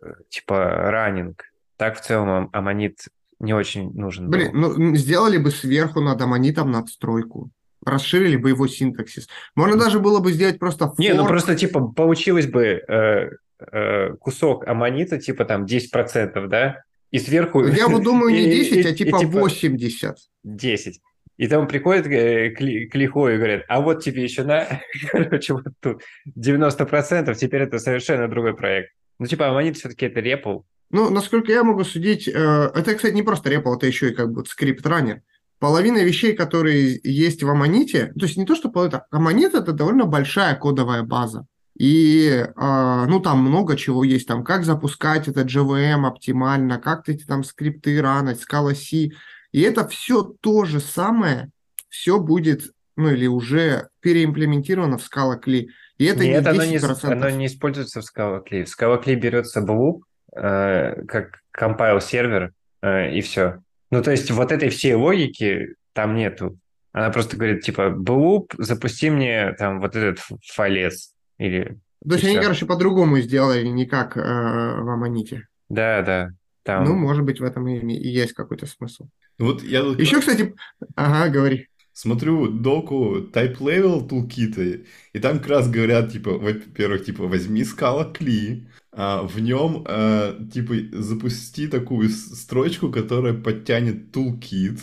[0.00, 0.54] э, типа
[0.92, 1.46] раннинг.
[1.78, 3.08] Так в целом аммонит
[3.40, 4.78] не очень нужен Блин, был.
[4.78, 7.50] ну сделали бы сверху над аммонитом надстройку
[7.84, 9.28] расширили бы его синтаксис.
[9.54, 10.94] Можно даже было бы сделать просто fork.
[10.98, 13.30] Не, ну просто типа получилось бы э,
[13.72, 16.82] э, кусок аммонита, типа там 10%, да?
[17.10, 17.64] И сверху...
[17.64, 20.16] Я вот думаю не 10, а типа 80.
[20.44, 20.94] 10.
[20.94, 21.06] Типа
[21.40, 25.64] и там приходят э, к лиху и говорят, а вот тебе еще на, короче, вот
[25.80, 26.02] тут
[26.38, 28.92] 90%, теперь это совершенно другой проект.
[29.18, 30.60] Ну, типа, Аммонит все-таки это репл.
[30.90, 34.30] Ну, насколько я могу судить, э, это, кстати, не просто репл, это еще и как
[34.30, 35.22] бы скрипт-раннер
[35.60, 40.06] половина вещей, которые есть в Аммоните, то есть не то, что половина, Аммонит– это довольно
[40.06, 41.46] большая кодовая база.
[41.78, 47.24] И, э, ну, там много чего есть, там, как запускать этот JVM оптимально, как эти
[47.24, 49.12] там скрипты ранить, Scala C.
[49.52, 51.50] И это все то же самое,
[51.88, 55.68] все будет, ну, или уже переимплементировано в Scala CLI.
[55.98, 56.98] И это Нет, не 10%.
[57.04, 58.64] Оно не, оно не используется в Scala CLI.
[58.64, 60.00] В Scala CLI берется Bloop,
[60.34, 63.62] э, как compile сервер, э, и все.
[63.90, 66.58] Ну, то есть вот этой всей логики там нету.
[66.92, 71.12] Она просто говорит, типа, блуп, запусти мне там вот этот файлец.
[71.38, 71.78] Или...
[72.06, 75.46] То есть они, короче, по-другому сделали, не как э, в Аманите.
[75.68, 76.30] Да, да.
[76.62, 76.84] Там...
[76.84, 79.08] Ну, может быть, в этом и, и есть какой-то смысл.
[79.38, 80.00] Вот я тут...
[80.00, 80.54] Еще, кстати...
[80.96, 81.68] Ага, говори.
[82.00, 88.06] Смотрю доку Type Level Toolkit, и там как раз говорят, типа, во-первых, типа, возьми скала
[88.06, 94.80] Кли, а, в нем а, типа запусти такую строчку, которая подтянет toolkit,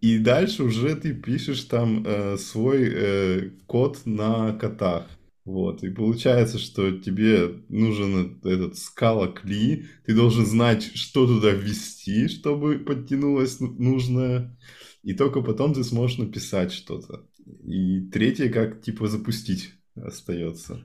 [0.00, 5.06] и дальше уже ты пишешь там э, свой э, код на котах.
[5.44, 12.28] Вот, и получается, что тебе нужен этот скала кли, ты должен знать, что туда ввести,
[12.28, 14.56] чтобы подтянулось нужное,
[15.04, 17.26] и только потом ты сможешь написать что-то.
[17.62, 20.82] И третье, как типа запустить остается.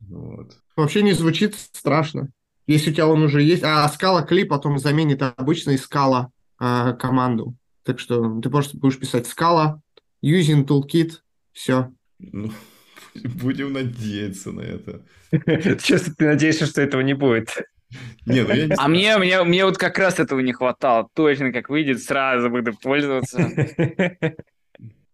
[0.00, 0.56] Вот.
[0.76, 2.32] Вообще не звучит страшно.
[2.66, 7.56] Если у тебя он уже есть, а скала клип потом заменит обычный скала э, команду.
[7.84, 9.80] Так что ты просто будешь писать скала,
[10.24, 11.12] using toolkit,
[11.52, 11.92] все.
[12.18, 12.52] Ну,
[13.14, 15.04] будем надеяться на это.
[15.82, 17.48] Честно, ты надеешься, что этого не будет?
[18.26, 21.08] Не, ну я не А мне, мне, мне вот как раз этого не хватало.
[21.14, 23.38] Точно, как выйдет, сразу буду пользоваться.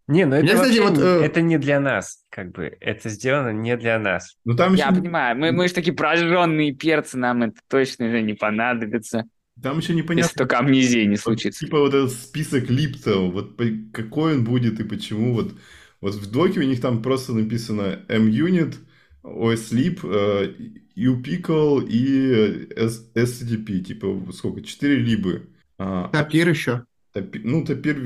[0.09, 1.25] Не, ну это, вообще, вот, э...
[1.25, 2.77] это не для нас, как бы.
[2.81, 4.37] Это сделано не для нас.
[4.45, 5.01] Ну, там Я еще...
[5.01, 9.25] понимаю, мы, мы же такие прожженные перцы, нам это точно же не понадобится.
[9.61, 10.29] Там еще непонятно.
[10.29, 11.65] Если только амнезия не случится.
[11.65, 13.61] Вот, типа вот этот список липтов, вот
[13.93, 15.33] какой он будет и почему.
[15.33, 15.55] Вот,
[16.01, 18.77] вот в доке у них там просто написано M-Unit,
[19.25, 23.81] OS-Lib, uh, UPickle и SCTP.
[23.81, 24.63] Типа сколько?
[24.63, 25.51] Четыре либы.
[25.79, 26.85] А, Тапир еще.
[27.13, 27.97] Топир, ну, топир...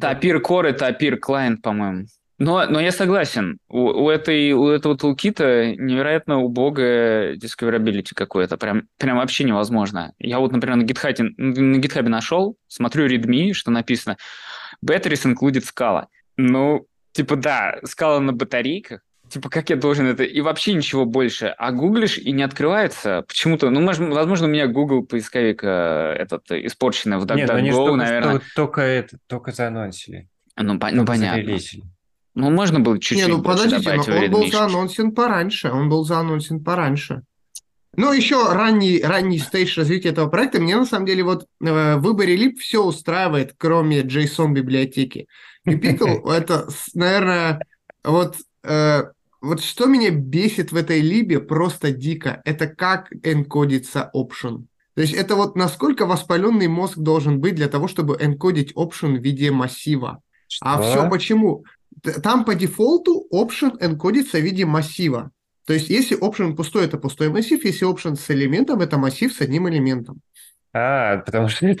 [0.00, 2.06] Топир Core это топир клиент, по-моему.
[2.38, 8.84] Но, но я согласен, у, у, этой, у этого тулкита невероятно убогое discoverability какое-то, прям,
[8.96, 10.12] прям вообще невозможно.
[10.20, 14.18] Я вот, например, на GitHub, на GitHub нашел, смотрю readme, что написано
[14.86, 16.06] batteries included Scala.
[16.36, 20.24] Ну, типа да, Scala на батарейках, Типа, как я должен это...
[20.24, 21.46] И вообще ничего больше.
[21.58, 23.24] А гуглишь, и не открывается.
[23.26, 23.70] Почему-то...
[23.70, 28.40] Ну, может, возможно, у меня Google поисковик э, этот испорченный в DuckDuckGo, они только, наверное.
[28.54, 30.28] Только, это, только заанонсили.
[30.56, 31.42] Ну, по, ну понятно.
[31.42, 31.84] Зарелизили.
[32.34, 35.70] Ну, можно было чуть-чуть Не, ну, подождите, но он был заанонсен пораньше.
[35.70, 37.22] Он был заанонсен пораньше.
[37.96, 40.60] Ну, еще ранний, ранний стейдж развития этого проекта.
[40.60, 45.26] Мне, на самом деле, вот э, выборе лип все устраивает, кроме JSON библиотеки.
[45.64, 47.60] И Pickle— это, наверное,
[48.04, 49.02] вот э,
[49.40, 54.64] вот что меня бесит в этой либе просто дико, это как энкодится option.
[54.94, 59.22] То есть это вот насколько воспаленный мозг должен быть для того, чтобы энкодить option в
[59.22, 60.20] виде массива.
[60.40, 60.66] А что?
[60.66, 61.64] А все почему?
[62.22, 65.30] Там по дефолту option энкодится в виде массива.
[65.66, 69.40] То есть если option пустой, это пустой массив, если option с элементом, это массив с
[69.40, 70.20] одним элементом.
[70.72, 71.76] А, потому что...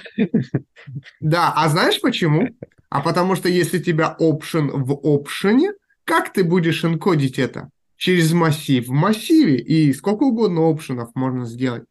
[1.20, 2.48] Да, а знаешь почему?
[2.90, 5.72] А потому что если тебя option в option,
[6.08, 7.68] как ты будешь энкодить это?
[7.96, 8.88] Через массив.
[8.88, 11.84] В массиве и сколько угодно опшенов можно сделать.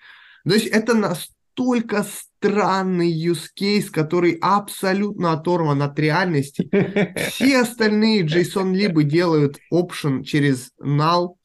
[0.43, 6.67] То есть это настолько странный use case, который абсолютно оторван от реальности.
[7.29, 11.35] Все остальные JSON-либы делают option через null.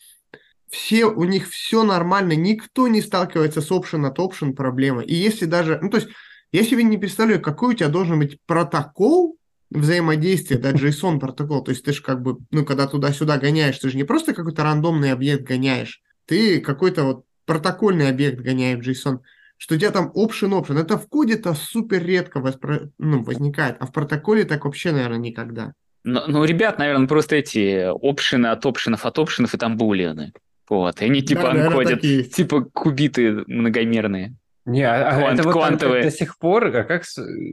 [0.70, 5.04] все, у них все нормально, никто не сталкивается с option от option проблемой.
[5.04, 6.08] И если даже, ну то есть,
[6.52, 9.36] я себе не представляю, какой у тебя должен быть протокол
[9.74, 13.90] взаимодействия, да, JSON протокол, то есть ты же как бы, ну, когда туда-сюда гоняешь, ты
[13.90, 19.18] же не просто какой-то рандомный объект гоняешь, ты какой-то вот протокольный объект гоняешь в JSON,
[19.56, 20.80] что у тебя там option-option.
[20.80, 22.90] Это в коде-то супер редко воспро...
[22.98, 25.72] ну, возникает, а в протоколе так вообще, наверное, никогда.
[26.04, 30.32] Ну, ну, ребят, наверное, просто эти опшены от опшенов от опшенов и там булианы.
[30.68, 34.34] Вот, и они типа Да, анкодят, типа кубиты многомерные.
[34.64, 36.02] Не, а, а Квант- это вот там квантовые.
[36.04, 37.02] до сих пор, а как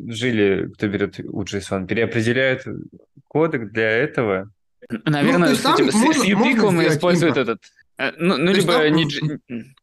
[0.07, 2.63] жили, кто берет у JSON, переопределяют
[3.27, 4.51] кодек для этого?
[5.05, 7.49] Наверное, Ну, есть кстати, с, можно- с можно сделать используют импорт.
[7.49, 7.71] этот...
[7.97, 9.05] э, Ну, ну либо там не...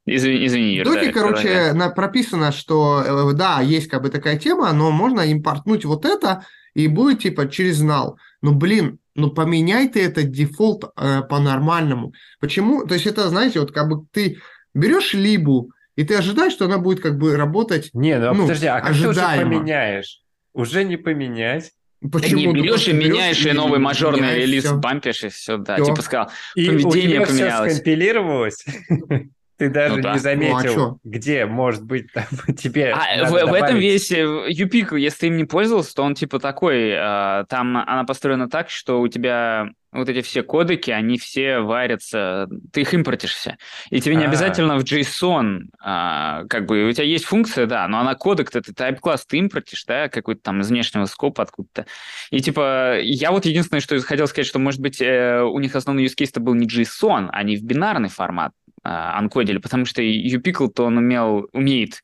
[0.06, 1.74] Извини, извини, В Юр, доке, да, короче, продолжай.
[1.74, 6.44] на- прописано, что э, да, есть как бы такая тема, но можно импортнуть вот это,
[6.74, 8.14] и будет типа через null.
[8.40, 12.12] Ну, блин, ну поменяй ты этот дефолт э, по-нормальному.
[12.40, 12.86] Почему?
[12.86, 14.38] То есть это, знаете, вот как бы ты
[14.74, 17.90] берешь либу, и ты ожидаешь, что она будет как бы работать.
[17.92, 19.42] Не, ну, а Ну, подожди, а как ты уже ожидаемо.
[19.58, 20.20] поменяешь?
[20.54, 21.72] Уже не поменять.
[22.12, 22.40] Почему?
[22.40, 24.76] не Ты берешь и меняешь, и новый мажорный меняешь релиз всё.
[24.76, 25.76] бампишь, и все, да.
[25.76, 25.86] Всё.
[25.86, 27.72] Типа сказал, И у Поведение тебя все поменялось.
[27.74, 28.64] скомпилировалось.
[29.58, 30.08] Ты даже Ну да.
[30.10, 32.24] не Ну, а заметил, где, может быть, там
[32.56, 36.38] тебе А, в, в этом весь Юпик, если ты им не пользовался, то он типа
[36.38, 41.60] такой, а, там она построена так, что у тебя вот эти все кодеки, они все
[41.60, 43.56] варятся, ты их импортишь все.
[43.90, 44.28] И тебе не А.
[44.28, 48.72] обязательно в JSON, а, как бы, у тебя есть функция, да, но она кодек-то, ты
[48.72, 51.86] type-класс ты импортишь, да, какой-то там из внешнего скопа откуда-то.
[52.30, 56.04] И типа, я вот единственное, что хотел сказать, что, может быть, э, у них основной
[56.04, 58.52] use case-то был не JSON, а не в бинарный формат
[58.86, 62.02] анкодили, потому что UPickle-то он умел, умеет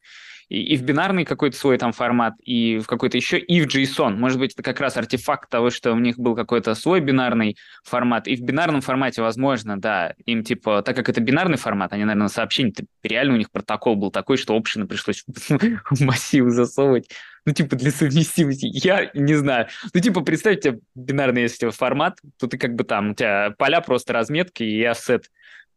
[0.53, 4.17] и, и в бинарный какой-то свой там формат, и в какой-то еще, и в JSON.
[4.17, 8.29] Может быть, это как раз артефакт того, что у них был какой-то свой бинарный формат.
[8.29, 12.29] И в бинарном формате, возможно, да, им типа, так как это бинарный формат, они, наверное,
[12.29, 17.09] сообщения, реально у них протокол был такой, что опшены пришлось в массив засовывать.
[17.47, 18.67] Ну, типа, для совместимости.
[18.71, 19.69] Я не знаю.
[19.95, 24.13] Ну, типа, представьте, бинарный, если формат, то ты как бы там, у тебя поля просто
[24.13, 25.31] разметки и ассет.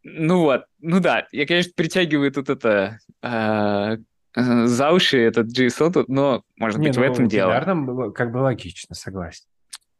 [0.08, 3.98] Ну вот, ну да, я, конечно, притягиваю тут это э,
[4.36, 7.74] э, за уши этот JSON, тут, но, может Не, быть, в ну, этом дело.
[7.74, 9.46] было как бы логично, согласен.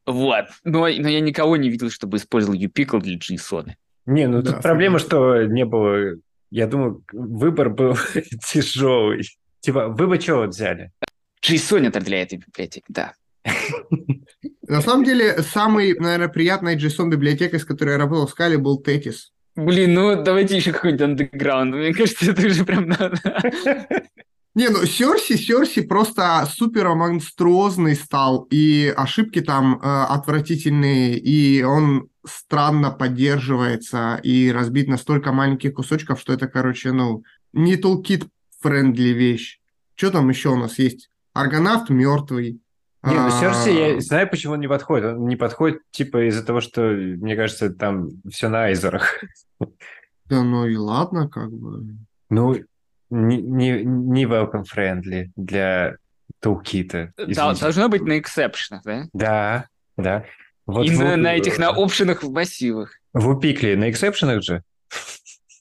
[0.06, 3.72] Вот, но, но я никого не видел, чтобы использовал UPickle для JSON.
[4.06, 6.20] Не, ну Да, тут проблема, что не было...
[6.52, 7.98] Я думаю, выбор был
[8.48, 9.28] тяжелый.
[9.62, 10.92] Типа, вы бы вот взяли?
[11.42, 13.14] JSON это для этой библиотеки, да.
[14.68, 19.32] На самом деле, самый, наверное, приятной JSON-библиотекой, с которой я работал в Scala, был Tethys.
[19.56, 21.76] Блин, ну давайте еще какой-нибудь андеграунд.
[21.76, 23.18] Мне кажется, это уже прям надо.
[24.56, 32.08] Не, ну Circe, Circe просто супер монструозный стал, и ошибки там э, отвратительные, и он
[32.26, 38.28] странно поддерживается и разбит на столько маленьких кусочков, что это, короче, ну, не toolkit
[38.62, 39.60] friendly вещь.
[39.96, 41.10] Что там еще у нас есть?
[41.34, 42.62] Argonaut мертвый.
[43.06, 45.06] Не, ну Серси, А, я знаю, почему он не подходит.
[45.14, 49.24] Он не подходит, типа, из-за того, что, мне кажется, там все на айзерах.
[50.28, 51.84] Да ну и ладно, как бы.
[52.30, 52.56] Ну,
[53.12, 55.98] не, не, не welcome friendly для
[56.42, 57.14] тулкита.
[57.18, 59.04] Да, должно быть на эксепшенах, да?
[59.14, 60.26] Да, да.
[60.66, 62.92] Вот И в- на, на этих, на опшенах в массивах.
[63.14, 64.64] В упикле на эксепшенах же?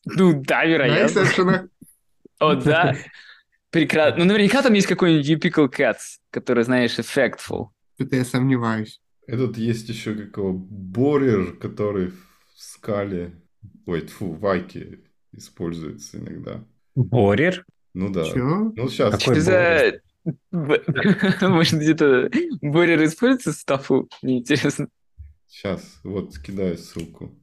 [0.07, 1.07] Ну да, На вероятно.
[1.21, 1.67] эксепшенах.
[2.39, 2.97] О, да.
[3.75, 4.21] Прекрасно.
[4.21, 7.71] Ну, наверняка там есть какой-нибудь UPickle Cats, который, знаешь, effectful.
[7.99, 9.01] Это я сомневаюсь.
[9.27, 12.15] Этот есть еще какого Борер, который в
[12.55, 13.33] скале,
[13.85, 15.01] ой, тьфу, в Айке
[15.33, 16.65] используется иногда.
[16.95, 17.67] Борер?
[17.95, 18.25] Ну да.
[18.25, 18.73] Чё?
[18.77, 19.19] Ну сейчас.
[19.19, 20.01] Какой за...
[21.41, 22.31] Может, где-то
[22.63, 24.09] Борер используется в стафу?
[24.23, 24.87] Мне интересно.
[25.49, 27.37] Сейчас, вот кидаю ссылку.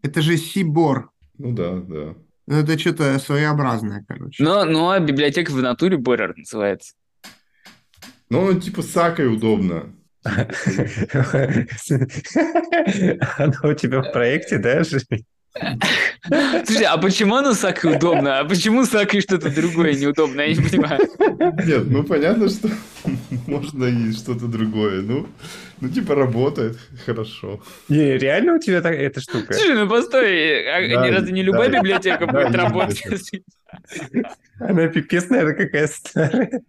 [0.00, 1.10] Это же Сибор.
[1.36, 2.14] Ну да, да.
[2.46, 4.42] Ну, Это что-то своеобразное, короче.
[4.42, 6.94] Но, ну, а библиотека в натуре Борер называется.
[8.28, 9.94] Ну, типа с Акой удобно.
[10.24, 10.40] Она
[13.62, 15.26] у тебя в проекте, да, Жень?
[16.64, 18.40] Слушай, а почему оно с Акой удобно?
[18.40, 20.40] А почему с Акой что-то другое неудобно?
[20.40, 21.00] Я не понимаю.
[21.64, 22.68] Нет, ну понятно, что
[23.46, 25.02] можно и что-то другое.
[25.02, 25.28] Ну,
[25.80, 27.62] ну типа работает хорошо.
[27.88, 29.54] Не, реально у тебя так, эта штука?
[29.54, 31.78] Слушай, ну постой, а Да, не разве не любая да.
[31.78, 33.30] библиотека Да, будет работать?
[34.58, 36.62] Она пипец, наверное, какая старая.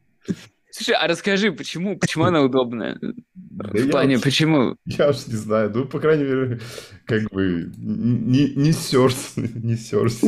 [0.78, 2.98] Слушай, а расскажи, почему, почему она удобная?
[3.34, 4.76] Да В плане, вот- почему?
[4.86, 6.60] Я уж не знаю, ну, по крайней мере,
[7.06, 10.20] как бы не, не сёрс, не сёрс.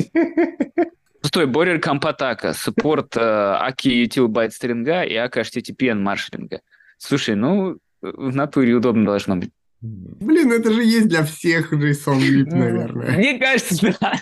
[1.21, 6.61] Постой, Борер Компатака, саппорт э, AKI util байт стринга и AKI HTTPN маршринга.
[6.97, 9.51] Слушай, ну, в натуре удобно должно быть.
[9.81, 13.17] Блин, это же есть для всех JSON лип, наверное.
[13.17, 14.13] Мне кажется, да.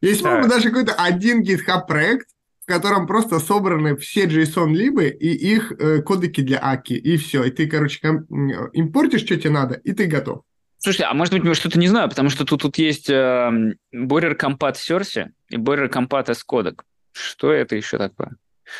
[0.00, 0.30] Есть, Да.
[0.30, 2.28] по-моему, даже какой-то один GitHub проект,
[2.64, 7.44] в котором просто собраны все JSON-либы и их э, кодеки для AKI, и все.
[7.44, 8.26] И ты, короче, ком-
[8.72, 10.42] импортишь, что тебе надо, и ты готов.
[10.78, 13.14] Слушайте, а может быть, мы что-то не знаю, потому что тут, тут есть э,
[13.94, 16.84] Border Compat Source и Border Compat S кодек.
[17.12, 18.36] Что это еще такое?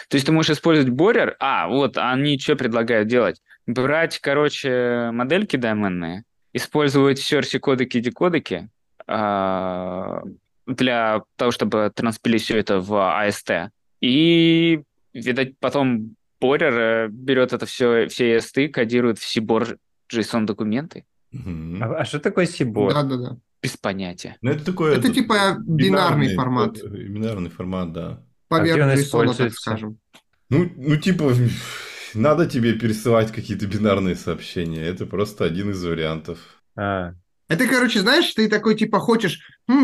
[0.09, 3.43] То есть ты можешь использовать Border, а, вот, они что предлагают делать?
[3.67, 6.25] Брать, короче, модельки доменные,
[6.55, 8.71] использовать в Source кодеки и декодеки
[9.07, 10.23] а,
[10.67, 13.69] для того, чтобы транспилить все это в AST.
[14.01, 14.81] И,
[15.13, 19.79] видать, потом Border э, берет это все, все AST, кодирует в CBOR
[20.13, 21.05] JSON документы.
[21.33, 21.83] Мгм.
[21.83, 22.93] А, а что такое Сибор?
[22.93, 23.37] Да-да-да.
[23.63, 24.37] Без понятия.
[24.43, 24.91] Ну, это такой...
[24.93, 26.79] Это этот, типа бинарный формат.
[26.83, 28.23] э, Бинарный формат, да.
[28.49, 29.61] Поверх он JSON, так используется?
[29.61, 29.99] скажем.
[30.51, 31.33] Ну, ну, типа,
[32.13, 34.83] надо тебе пересылать какие-то бинарные сообщения.
[34.85, 36.39] Это просто один из вариантов.
[36.77, 37.15] А,
[37.49, 39.41] Это, короче, знаешь, ты такой, типа, хочешь,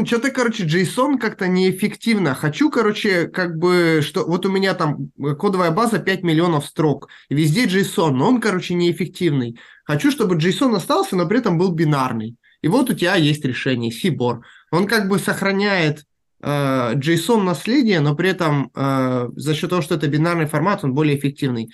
[0.07, 2.35] что-то, короче, JSON как-то неэффективно.
[2.35, 7.09] Хочу, короче, как бы, что вот у меня там э, кодовая база 5 миллионов строк,
[7.29, 9.59] везде JSON, но он, короче, неэффективный.
[9.85, 12.37] Хочу, чтобы JSON остался, но при этом был бинарный.
[12.63, 14.41] И вот у тебя есть решение, Сибор.
[14.71, 16.05] Он как бы сохраняет
[16.43, 20.95] э, JSON наследие, но при этом э, за счет того, что это бинарный формат, он
[20.95, 21.71] более эффективный.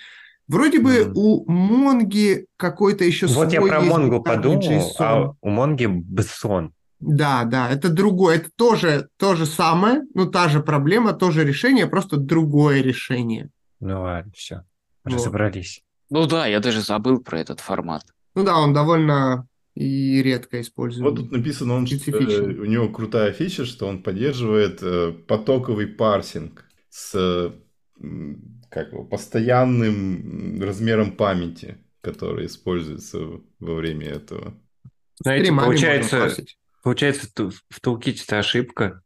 [0.48, 1.12] Вроде бы Мгм.
[1.16, 4.94] у Монги какой-то еще вот я свой про есть Монгу бинарный подумал, JSON.
[5.00, 6.72] а у Монги Бессон.
[7.00, 11.44] Да, да, это другое, это тоже то же самое, ну та же проблема, то же
[11.44, 13.50] решение, просто другое решение.
[13.80, 14.62] Ну ладно, все.
[15.04, 15.14] Вот.
[15.14, 15.82] Разобрались.
[16.10, 18.04] Ну да, я даже забыл про этот формат.
[18.34, 21.04] Ну да, он довольно и редко используем.
[21.04, 26.64] Вот тут написано, он, э, у него крутая фича, что он поддерживает э, потоковый парсинг
[26.88, 27.50] с э,
[28.76, 33.18] как его, постоянным размером памяти, который используется
[33.58, 34.52] во время этого.
[35.18, 36.36] Знаете, Стримами получается,
[36.82, 37.26] получается
[37.70, 39.00] в тулките ошибка.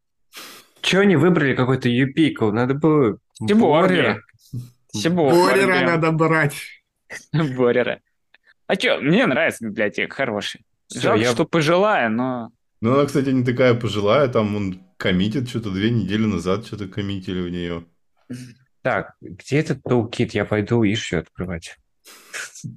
[0.80, 2.50] Чего они выбрали какой-то юпикл?
[2.50, 4.16] Надо было Тиборги.
[4.92, 5.32] Сибор.
[5.32, 6.56] Борера надо брать.
[7.32, 8.00] Борера.
[8.66, 10.64] А что, мне нравится библиотека, хорошая.
[10.92, 12.50] Жалко, я- что пожилая, но...
[12.80, 17.40] Ну, она, кстати, не такая пожилая, там он коммитит что-то две недели назад, что-то коммитили
[17.40, 17.84] в нее.
[18.82, 20.32] Так, где этот тулкит?
[20.34, 21.76] Я пойду ищу открывать.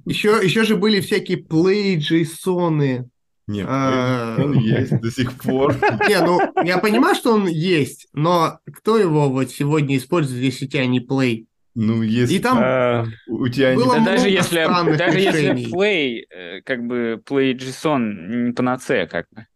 [0.04, 3.04] Еще, еще же были всякие play JSON.
[3.46, 4.36] Нет, А.
[4.38, 5.74] он есть до сих пор.
[6.08, 10.68] Не, ну, я понимаю, что он есть, но кто его вот сегодня использует, если у
[10.68, 11.46] тебя не play?
[11.74, 16.22] Ну, если И там А, у тебя было Да много даже если, даже если play,
[16.30, 19.46] э, как бы play JSON не панацея, как бы.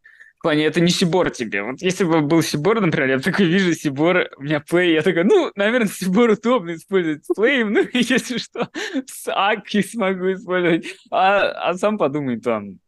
[0.48, 1.62] Плане, это не Сибор тебе.
[1.62, 5.24] Вот если бы был Сибор, например, я такой вижу Сибор, у меня play, я такой,
[5.24, 8.68] ну, наверное, Сибор удобно использовать с play, ну, если что,
[9.06, 10.86] с Аки смогу использовать.
[11.10, 12.78] А, а сам подумай там.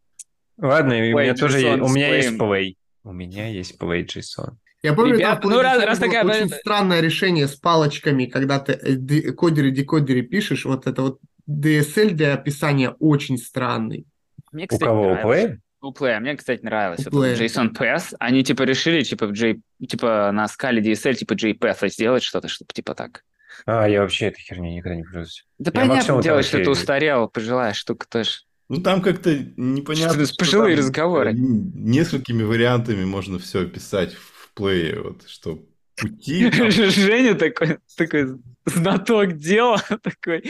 [0.56, 2.38] ладно, и у Play меня тоже есть, у меня есть play.
[2.38, 2.74] play.
[3.04, 4.54] У меня есть play JSON.
[4.82, 8.58] Я помню, Ребят, там ну, раз- раз было такая- очень странное решение с палочками, когда
[8.58, 14.06] ты э, кодеры-декодеры пишешь, вот это вот DSL для описания очень странный.
[14.50, 15.12] Мне, У кстати, кого?
[15.12, 15.58] У play?
[15.82, 16.18] Play.
[16.20, 17.06] Мне, кстати, нравилось.
[17.10, 18.14] Вот JSON PS.
[18.20, 19.56] Они типа решили типа в J,
[19.88, 23.24] типа на скале DSL типа JPath сделать что-то, чтобы типа так.
[23.66, 25.44] А, я вообще этой херней никогда не пользуюсь.
[25.58, 28.30] Да Я понятно дело, там что это эти- устарело, пожилая штука тоже.
[28.68, 30.14] Ну, там как-то непонятно.
[30.14, 31.32] Что-то что пожилые там, разговоры.
[31.34, 35.00] Несколькими вариантами можно все описать в плее.
[35.02, 35.58] Вот, что
[36.00, 36.50] пути...
[36.58, 40.44] там, Женя такой, такой знаток дела, такой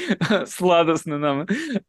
[0.46, 1.46] сладостно нам.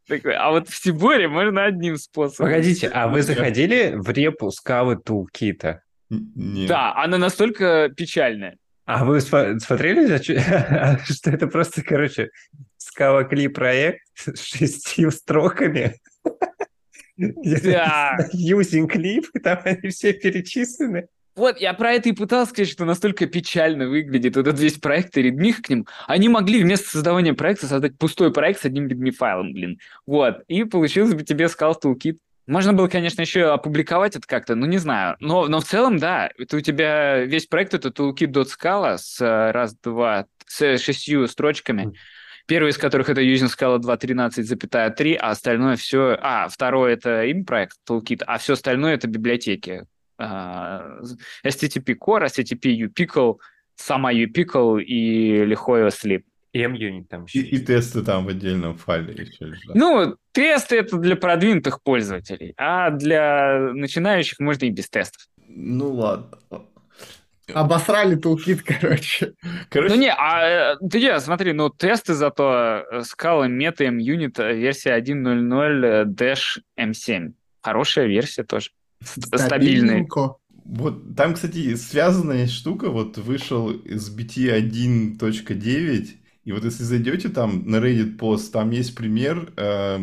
[0.07, 2.51] Такой, а вот в Сиборе можно одним способом.
[2.51, 5.82] Погодите, а вы заходили в репу скалы тулкита?
[6.09, 6.68] нет.
[6.68, 8.57] Да, она настолько печальная.
[8.86, 10.18] А вы смотрели,
[11.12, 12.30] что это просто, короче,
[12.78, 15.95] скала кли проект с шестью строками?
[17.18, 18.18] Да.
[18.34, 21.07] Using clip, там они все перечислены.
[21.36, 25.22] Вот, я про это и пытался сказать, что настолько печально выглядит этот весь проект и
[25.22, 25.88] редмих к ним.
[26.08, 29.80] Они могли вместо создавания проекта создать пустой проект с одним редми файлом, блин.
[30.06, 32.18] Вот, и получился бы тебе Scala Toolkit.
[32.48, 35.16] Можно было, конечно, еще опубликовать это как-то, ну, не знаю.
[35.20, 39.76] Но, но в целом, да, это у тебя весь проект— это toolkit.scala с э, раз,
[39.78, 41.94] два, с шестью строчками.
[42.48, 46.18] Первый из которых это using Scala 2.13,3, а остальное все...
[46.20, 49.86] А, второй это им проект, Toolkit, а все остальное это библиотеки.
[50.22, 51.00] А,
[51.44, 53.38] HTTP Core, HTTP uPickle,
[53.76, 56.24] сама uPickle и лихой Sleep.
[56.54, 59.74] И M-Unit там еще И, и тесты там в отдельном файле еще лежат.
[59.74, 65.28] Ну, тесты это для продвинутых пользователей, а для начинающих можно и без тестов.
[65.48, 66.38] Ну ладно.
[67.54, 69.34] Обосрали тулкит, короче.
[69.70, 74.42] Короче, Ну не, а э, ты не, смотри, ну тесты зато э, Scala Meta M-Unit
[74.42, 77.34] э, версия 1.0.0 э, Dash M7.
[77.62, 78.72] Хорошая версия тоже.
[79.04, 79.39] Ст- Стабильная.
[79.39, 80.38] Стабильненько.
[80.64, 87.78] Вот там, кстати, связанная штука, вот вышел SBT 1.9, и вот если зайдете там на
[87.78, 89.99] Reddit пост, там есть пример э,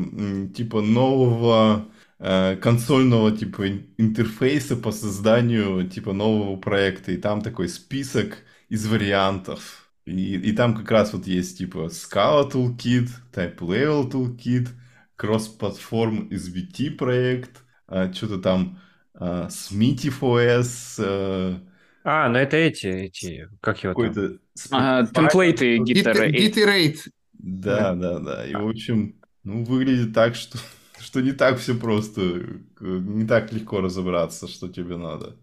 [0.54, 1.88] типа нового
[2.18, 3.68] э, консольного типа
[3.98, 8.38] интерфейса по созданию типа нового проекта, и там такой список
[8.68, 9.90] из вариантов.
[10.06, 14.68] И, и там как раз вот есть типа Scala Toolkit, Type Level Toolkit,
[15.18, 18.80] Cross-Platform SBT проект, э, что-то там
[19.20, 21.58] Smithy OS, э,
[22.04, 24.14] а, ну это эти, эти, как его там?
[24.14, 24.38] какой-то...
[24.70, 26.30] А, темплейты гитары.
[26.30, 28.46] Git Да, да, да.
[28.46, 30.58] И, в общем, ну, выглядит так, что,
[31.00, 32.46] что не так все просто,
[32.80, 35.36] не так легко разобраться, что тебе надо.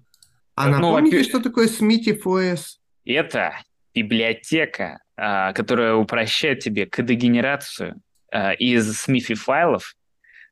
[0.56, 2.78] А Ну, напомните, что такое Smithy FOS?
[3.06, 3.60] Это
[3.94, 8.02] библиотека, а, которая упрощает тебе кодогенерацию
[8.32, 9.96] а, из SMIFI файлов,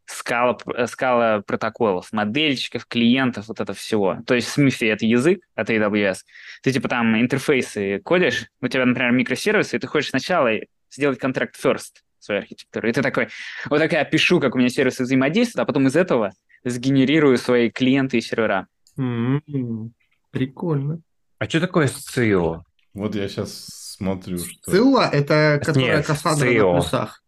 [0.05, 4.17] скала, скала протоколов, модельчиков, клиентов, вот это всего.
[4.25, 6.17] То есть SMIFI— это язык от AWS.
[6.61, 10.51] Ты типа там интерфейсы кодишь, у тебя, например, микросервисы, и ты хочешь сначала
[10.91, 12.89] сделать контракт first своей архитектуры.
[12.89, 13.27] И ты такой,
[13.69, 16.31] вот так я опишу, как у меня сервисы взаимодействуют, а потом из этого
[16.63, 18.67] сгенерирую свои клиенты и сервера.
[18.97, 19.93] М,
[20.31, 21.01] Прикольно.
[21.39, 22.61] А что такое SCIO?
[22.93, 23.65] Вот я сейчас
[23.97, 25.01] смотрю, что...
[25.11, 27.23] Это которая Нет, Кассандра на плюсах.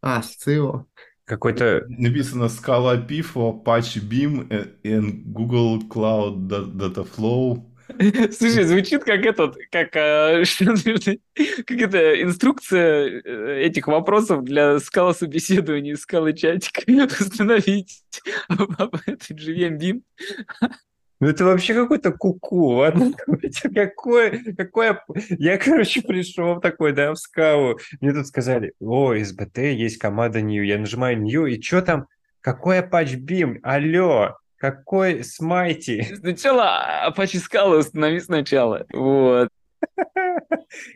[0.00, 0.86] А, Сцио.
[1.28, 1.84] Какой-то...
[1.88, 7.64] Написано Scala PIFO, Apache Beam э, and Google Cloud Da- Dataflow.
[8.32, 10.42] Слушай, звучит как этот, как, а,
[11.66, 16.82] как это, инструкция э, этих вопросов для скала собеседования, скалы чатика.
[17.20, 18.02] Установить
[18.48, 20.02] этот GVM BIM.
[21.20, 23.12] Ну это вообще какой-то куку, ладно?
[23.74, 25.02] Какое, какое...
[25.30, 27.78] Я, короче, пришел такой, да, в скаву.
[28.00, 30.62] Мне тут сказали, о, СБТ есть команда New.
[30.62, 32.06] Я нажимаю New, и что там?
[32.40, 33.56] Какой Apache Beam?
[33.62, 36.02] Алло, какой Смайти?
[36.20, 38.86] Сначала Apache Scala установи сначала.
[38.92, 39.48] Вот.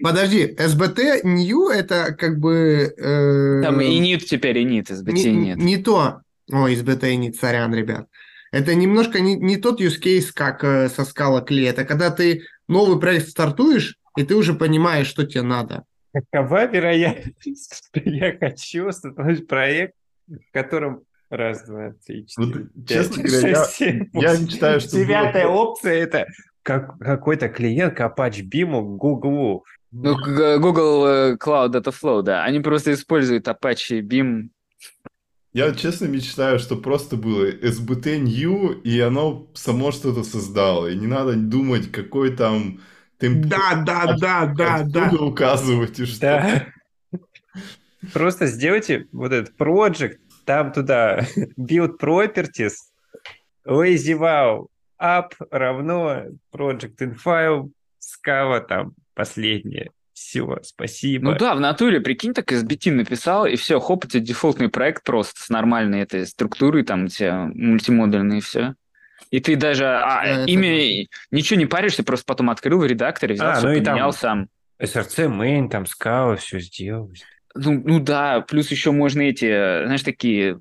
[0.02, 2.92] Подожди, SBT New— это как бы...
[2.96, 5.56] э, Там и нет теперь, и нет, SBT не, нет.
[5.58, 6.20] не то.
[6.50, 8.06] Ой, SBT нет, сорян, ребят.
[8.52, 11.68] Это немножко не, не тот use case, как э, со Scala Clay.
[11.68, 15.84] Это когда ты новый проект стартуешь, и ты уже понимаешь, что тебе надо.
[16.12, 19.94] Какова вероятность, что я хочу стартовать проект,
[20.28, 24.42] в котором раз, два, три, четыре, Вот, пять, честно говоря, я- шесть, семь, я восемь.
[24.44, 26.26] мечтаю, было Девятая про- опция– это
[26.62, 29.64] как, какой-то клиент к Apache Beam к Google.
[29.90, 30.14] Ну,
[30.60, 32.44] Google э, Cloud Dataflow, да.
[32.44, 34.48] Они просто используют Apache BIM.
[35.52, 40.86] Я честно мечтаю, что просто было SBT New, и оно само что-то создало.
[40.86, 42.80] И не надо думать, какой там
[43.18, 45.10] темплейт Да, да, да, да, да.
[45.18, 46.20] указывать и что.
[46.20, 46.66] Да.
[48.12, 51.20] Просто сделайте вот этот project, там туда
[51.58, 52.74] build properties,
[53.66, 54.66] lazy wow,
[54.98, 59.90] up равно project in file, скава там последнее.
[60.22, 61.32] Все, спасибо.
[61.32, 65.02] Ну да, в натуре, прикинь, так SBT написал, и все, хоп, у тебя дефолтный проект
[65.02, 68.74] просто с нормальной этой структурой, там у тебя мультимодульный и все.
[69.30, 73.34] И ты даже а, Да, это ими ничего не паришься, просто потом открыл в редакторе,
[73.34, 74.48] взял, А, все ну и там- поменял сам.
[74.80, 77.10] SRC main, там скава, все сделал.
[77.54, 80.60] Ну, ну да, плюс еще можно эти, э, знаешь, такие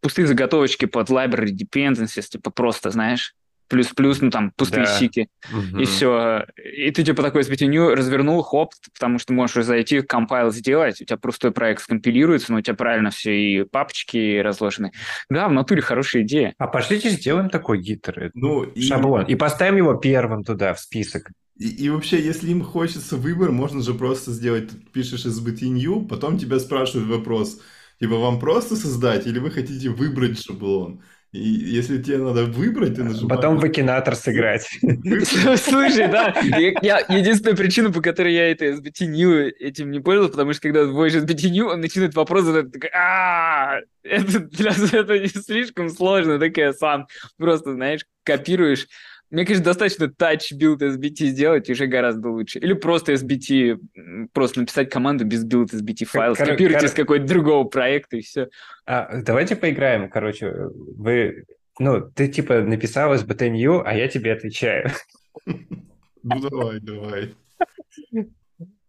[0.00, 3.34] пустые заготовочки под library dependencies, типа просто, знаешь,
[3.72, 4.98] плюс-плюс, ну там пустые Да.
[4.98, 5.28] сики.
[5.78, 6.44] И все.
[6.62, 11.16] И ты типа такой SBT развернул, хоп, потому что можешь зайти, компайл сделать, у тебя
[11.16, 14.92] простой проект скомпилируется, но у тебя правильно все и папочки разложены.
[15.30, 16.54] Да, в натуре хорошая идея.
[16.58, 21.30] А пошлите сделаем такой гитер, Ну, и, шаблон, и поставим его первым туда, в список.
[21.58, 26.06] и, и вообще, если им хочется выбор, можно же просто сделать, ты пишешь SBT New,
[26.06, 27.58] потом тебя спрашивают вопрос,
[28.00, 31.00] типа, вам просто создать, или вы хотите выбрать шаблон?
[31.32, 33.28] И если тебе надо выбрать, ты нажимаешь...
[33.28, 34.68] Потом в Акинатор сыграть.
[34.82, 36.34] Слушай, да,
[36.82, 40.84] я, единственная причина, по которой я это SBT New этим не пользовался, потому что когда
[40.84, 46.38] вводишь SBT New, он начинает вопрос задать, такой, а это для это не слишком сложно,
[46.38, 47.06] так я сам
[47.38, 48.86] просто, знаешь, копируешь.
[49.32, 52.58] Мне, конечно, достаточно touch build SBT сделать, уже гораздо лучше.
[52.58, 53.78] Или просто SBT,
[54.34, 58.20] просто написать команду без build SBT файла, Кор- скопируйте кор- из какого-то другого проекта, и
[58.20, 58.48] все.
[58.84, 60.52] А, давайте поиграем, короче.
[60.52, 61.46] Вы,
[61.78, 64.90] ну, ты типа написал SBT New, а я тебе отвечаю.
[65.46, 67.34] Ну, давай, давай,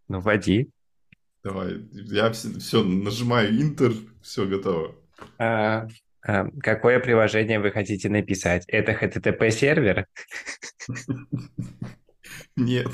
[0.09, 0.69] Ну, вводи.
[1.41, 1.77] давай.
[1.93, 4.93] Я все, нажимаю Enter, все готово.
[5.39, 5.87] А,
[6.61, 8.63] какое приложение вы хотите написать?
[8.67, 10.07] Это HTTP сервер?
[12.55, 12.87] Нет.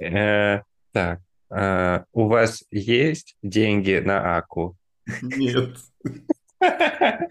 [0.00, 0.60] Э,
[0.92, 4.76] так, а, у вас есть деньги на АКУ?
[5.20, 5.76] Нет.
[6.60, 7.26] Это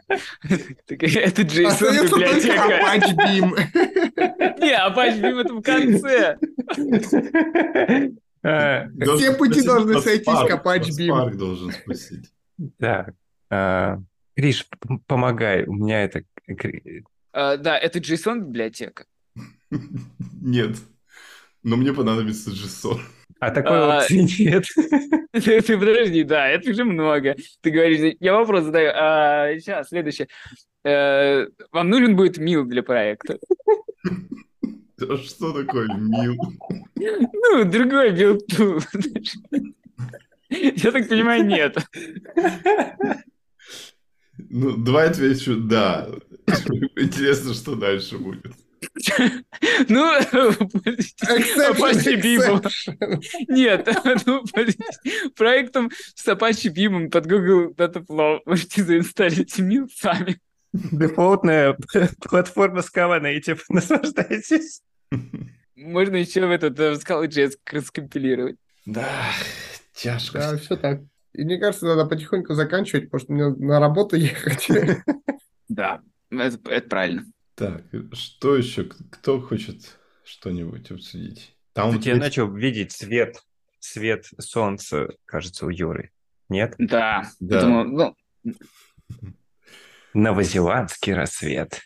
[1.44, 2.62] JSON только библиотека.
[2.68, 3.48] Apache Beam.
[4.60, 6.38] Не, Apache Beam это в конце.
[8.44, 11.10] А, Все пути должны Под сойтись к Apache под Beam.
[11.10, 12.32] Spark должен спросить.
[12.80, 13.14] Так.
[14.42, 15.66] Гриш, п- помогай.
[15.66, 16.24] У меня это...
[17.32, 19.06] А, Да, это JSON библиотека.
[20.42, 20.78] Нет.
[21.64, 23.00] Но мне понадобится JSON.
[23.39, 24.66] А такой А, опции нет.
[25.32, 27.36] Ты, ты подожди, да, это уже много.
[27.62, 28.92] Ты говоришь, я вопрос задаю.
[28.96, 30.28] А, сейчас, следующее.
[30.84, 33.38] Э, вам нужен будет мил для проекта?
[35.04, 36.36] А что такое Mill?
[36.96, 38.44] Ну, другой build
[40.52, 41.76] Я так понимаю, нет.
[44.50, 46.08] Ну, давай отвечу «да».
[46.96, 48.54] Интересно, что дальше будет.
[49.88, 50.20] Ну,
[52.20, 52.64] Beam.
[52.64, 53.22] exception.
[53.48, 53.88] Нет,
[54.26, 54.44] ну.
[55.36, 60.39] Проектом с Apache Beam под Google Dataflow можете заинсталлить Mill сами.
[60.74, 61.78] Дефолтная
[62.22, 63.62] платформа Scala Native.
[63.70, 64.82] Наслаждайтесь.
[65.76, 68.58] Можно еще в этот э, в Scala.js раскомпилировать.
[68.86, 69.32] Да,
[69.94, 70.39] тяжко.
[70.39, 71.02] Да, все так.
[71.34, 74.68] И мне кажется, надо потихоньку заканчивать, потому что мне на работу ехать.
[75.70, 77.26] Да, это, это правильно.
[77.56, 78.84] Так, что еще?
[78.86, 81.56] Кто хочет что-нибудь обсудить?
[81.74, 83.42] Там вот я есть- начал видеть свет,
[83.80, 86.12] свет солнца, кажется, у Юры.
[86.50, 86.76] Нет?
[86.78, 87.62] Да, Да.
[87.62, 88.54] думаю, ну,
[90.14, 91.82] Новозеландский рассвет.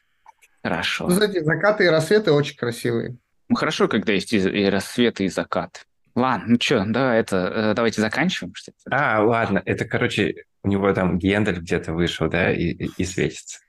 [0.64, 1.08] хорошо.
[1.08, 3.18] Ну, Кстати, закаты и рассветы очень красивые.
[3.50, 5.86] Ну, хорошо, когда есть и, и рассвет, и закат.
[6.16, 8.76] Ладно, ну что, да, это, э, давайте заканчиваем, что ли?
[8.90, 13.60] А, ладно, это, короче, у него там Гендель где-то вышел, да, и, и- и светится.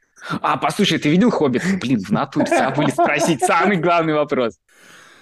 [0.41, 1.63] А, послушай, ты видел «Хоббит»?
[1.81, 4.59] Блин, в натуре забыли спросить самый главный вопрос.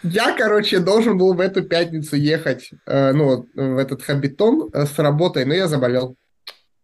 [0.02, 4.98] Я, короче, должен был в эту пятницу ехать, э, ну, в этот хабитон э, с
[4.98, 6.16] работой, но я заболел.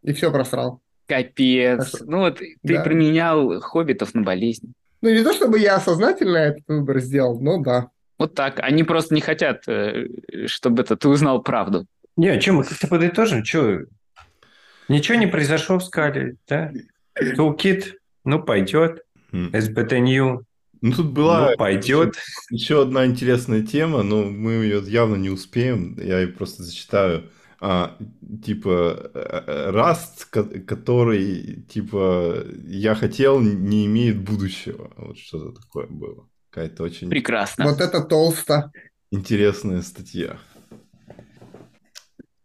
[0.03, 0.81] И все просрал.
[1.07, 1.77] Капец.
[1.91, 2.05] Хорошо.
[2.07, 2.83] Ну вот ты Да.
[2.83, 4.73] променял «Хоббитов» на болезнь.
[5.03, 7.89] Ну, не то чтобы я сознательно этот выбор сделал, но да.
[8.21, 8.61] Вот так.
[8.61, 10.05] Они просто не хотят, э,
[10.45, 11.87] чтобы это ты узнал правду.
[12.19, 13.79] Не, что, мы как-то подытожим, что?
[14.89, 16.71] Ничего не произошло в скале, да?
[17.19, 17.95] Toolkit,
[18.27, 19.07] ну, пойдет.
[19.33, 20.43] SBT New,
[20.83, 22.17] Ну, тут была ну, пойдет.
[22.51, 25.97] еще одна интересная тема, но мы ее явно не успеем.
[25.99, 27.31] Я ее просто зачитаю.
[27.59, 27.97] А,
[28.45, 34.93] типа, э, э, Rust, ко- который, типа, я хотел, не имеет будущего.
[34.99, 36.29] Вот что-то такое было.
[36.51, 37.65] Какая-то очень Прекрасно.
[37.65, 38.73] Вот это толсто.
[39.11, 40.37] интересная статья.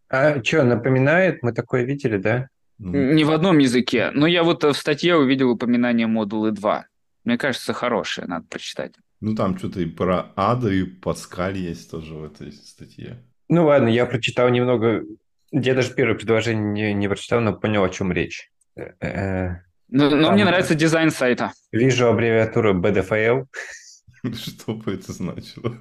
[0.09, 1.41] А что, напоминает?
[1.41, 2.47] Мы такое видели, да?
[2.77, 4.11] Ну, Не в одном языке.
[4.13, 6.85] Но я вот э, в статье увидел упоминание модулы 2.
[7.23, 8.93] Мне кажется, хорошее, надо прочитать.
[9.21, 13.17] Ну, там что-то и про Ада, и Паскаль есть тоже в этой статье.
[13.49, 15.03] Ну ладно, я прочитал немного.
[15.51, 18.51] Я даже первое предложение не, не прочитал, но понял, о чем речь.
[18.75, 19.49] Э, э,
[19.87, 21.51] Но, но Там- мне нравится дизайн сайта.
[21.71, 23.45] Вижу аббревиатуру BDFL,
[24.33, 25.77] Что бы это значило?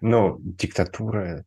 [0.00, 1.44] ну, диктатура,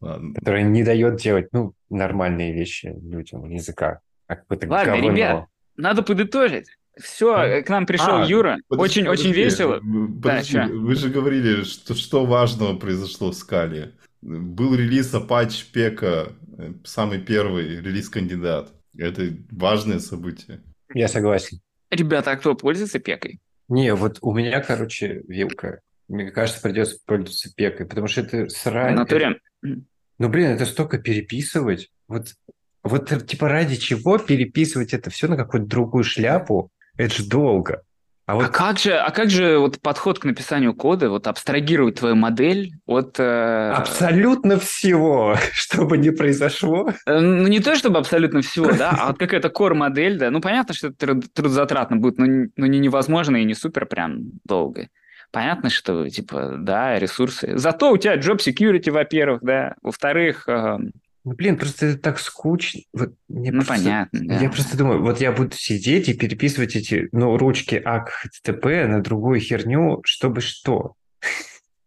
[0.00, 0.34] Ладно.
[0.34, 4.00] которая не дает делать, ну, нормальные вещи людям языка.
[4.26, 5.10] А какое-то Ладно, говно.
[5.12, 6.66] ребят, Надо подытожить.
[7.00, 8.58] Все, к нам пришел А, Юра.
[8.68, 9.78] Очень-очень весело.
[9.82, 10.66] Вы- Да, подожди, чё?
[10.80, 13.94] вы же говорили, что, что важного произошло в скале.
[14.20, 18.72] Был релиз Apache Пека, э, самый первый релиз-кандидат.
[18.98, 20.60] Это важное событие.
[20.92, 21.60] Я согласен.
[21.90, 23.40] Ребята, а кто пользуется пекой?
[23.68, 25.80] Не, вот у меня, короче, вилка.
[26.08, 28.94] Мне кажется, придется пользоваться пекой, потому что это В срань.
[28.94, 29.40] натуре.
[29.62, 31.88] Ну, блин, это столько переписывать.
[32.08, 32.34] Вот,
[32.82, 36.70] вот типа ради чего переписывать это все на какую-то другую шляпу?
[36.96, 37.82] Это же долго.
[38.30, 41.96] А А вот как же, а как же вот подход к написанию кода, вот абстрагировать
[41.96, 43.16] твою модель от...
[43.18, 46.90] э, абсолютно всего, что бы ни произошло.
[47.06, 50.30] э, Ну, не то чтобы абсолютно всего, да, а вот какая-то core-модель, да.
[50.30, 53.86] Ну, понятно, что это труд- трудозатратно будет, но, не- но не невозможно и не супер
[53.86, 54.88] прям долго.
[55.32, 57.56] Понятно, что, типа, да, ресурсы.
[57.56, 59.74] Зато у тебя job security, во-первых, да.
[59.82, 60.78] Во-вторых, э,
[61.24, 62.80] Ну, блин, просто это так скучно.
[62.92, 64.38] Вот мне ну, просто- понятно, да.
[64.40, 69.02] Я просто думаю, вот я буду сидеть и переписывать эти, ну, ручки АК HTTP на
[69.02, 70.94] другую херню, чтобы что?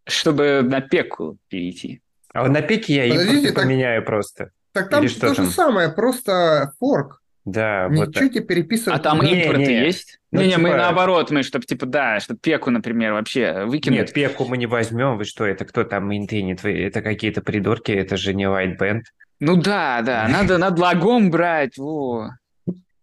[0.06, 2.00] Чтобы на пеку перейти.
[2.32, 4.50] А вот на пике я их Подождите, просто так- поменяю просто.
[4.72, 5.46] Так там Или что то же там?
[5.50, 7.20] самое, просто форк.
[7.44, 8.98] Да, вот Ничего тебе переписывать.
[8.98, 9.84] А там не Не, импорты не.
[9.84, 10.18] есть?
[10.32, 13.98] Ну, Не-не, мы типа- наоборот, мы, чтобы, типа, да, чтобы пеку, например, вообще выкинуть.
[13.98, 15.18] Нет, пеку мы не возьмем.
[15.18, 16.62] Вы что, это кто там мейнтейнит?
[16.62, 19.02] Вы- Это какие-то придурки, это же не white band.
[19.40, 22.30] Ну да, да, надо над лагом брать, во.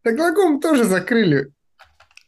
[0.04, 1.48] Так лагом тоже закрыли.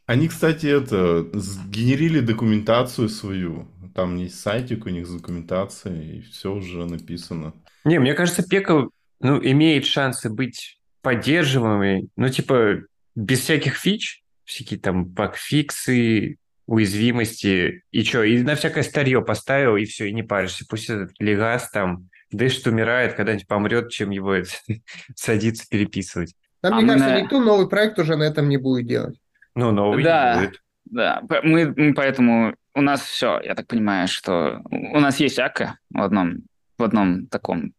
[0.06, 3.68] Они, кстати, это, сгенерили документацию свою.
[3.96, 7.54] Там есть сайтик у них с документацией, и все уже написано.
[7.86, 8.90] Не, мне кажется, пека,
[9.20, 12.84] ну, имеет шансы быть поддерживаемый, ну, типа,
[13.16, 19.86] без всяких фич, всякие там багфиксы, уязвимости, и что, и на всякое старье поставил, и
[19.86, 20.66] все, и не паришься.
[20.68, 24.50] Пусть этот легас там, Дэшт умирает, когда-нибудь помрет, чем его это,
[25.16, 26.36] садиться переписывать.
[26.62, 29.18] Да, А мне кажется, мне- никто новый проект уже на этом не будет делать.
[29.56, 30.38] Ну, новый не Да.
[30.40, 30.62] будет.
[30.86, 35.78] Да, мы, мы поэтому у нас все, я так понимаю, что у нас есть АКа
[35.90, 36.40] в одном,
[36.78, 37.74] в одном таком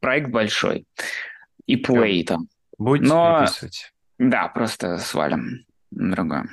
[0.00, 0.86] проект большой
[1.66, 2.48] и Play там.
[2.78, 3.92] Будете Но- переписывать.
[4.18, 6.48] Да, просто свалим на другое.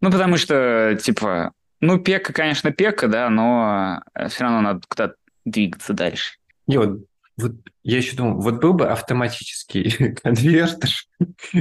[0.00, 5.14] Ну, потому что, типа, ну, пека, конечно, пека, да, но все равно надо куда-то
[5.44, 6.36] двигаться дальше.
[6.66, 7.00] Не, вот,
[7.36, 10.88] вот я еще думал, вот был бы автоматический конвертер,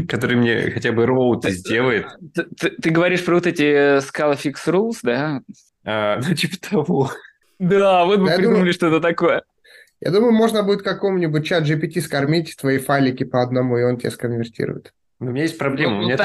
[0.08, 4.56] который мне хотя бы роуты сделает, Ты, ты- ты говоришь про вот эти Scala Fix
[4.68, 5.42] Rules, да?
[5.86, 7.12] а, ну, типа того.
[7.60, 9.44] Да, вот мы Я придумали думаю- что-то такое.
[10.02, 14.12] Я думаю, можно будет какому-нибудь чат GPT скормить твои файлики по одному, и он тебе
[14.12, 14.94] сконвертирует.
[15.20, 16.24] Но у меня есть проблема, у Ну, меня ты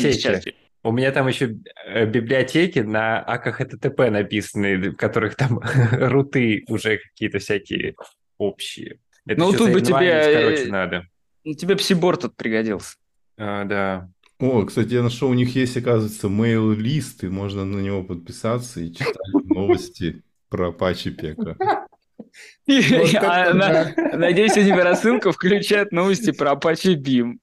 [0.00, 0.12] библиотеки.
[0.16, 0.44] сейчас.
[0.82, 1.56] У меня там еще
[1.86, 5.60] э, библиотеки на аках HTTP написаны, в которых там
[5.92, 7.94] руты уже какие-то всякие
[8.38, 8.98] общие.
[9.26, 11.06] Это Ну, тут бы тебе, короче, э, надо.
[11.44, 12.96] Ну, тебе псибор тут пригодился.
[13.36, 14.08] А, да.
[14.38, 18.90] О, кстати, я нашел, у них есть, оказывается, мейл-лист, и можно на него подписаться и
[18.90, 21.56] читать новости про Apache Пека.
[22.66, 27.34] Надеюсь, они в рассылку включают новости про Apache Beam.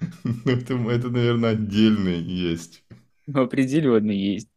[0.24, 2.82] Ну, Это, это, наверное, отдельный есть.
[3.32, 4.48] Определенно есть.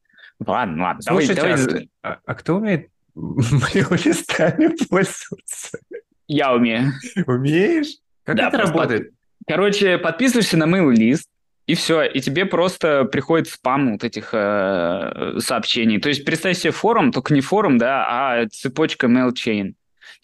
[0.45, 1.53] Ладно, ладно, давай, Слушайте, давай.
[1.53, 5.79] а, за- а- а кто умеет листами пользоваться?
[6.27, 6.91] Я умею.
[7.27, 7.97] Умеешь?
[8.23, 9.11] Как Да, это просто работает?
[9.47, 11.29] Короче, подписываешься на mail-list,
[11.67, 15.99] и все, и тебе просто приходит спам вот этих э, сообщений.
[15.99, 19.73] То есть представь себе форум, только не форум, да, а цепочка mail-chain.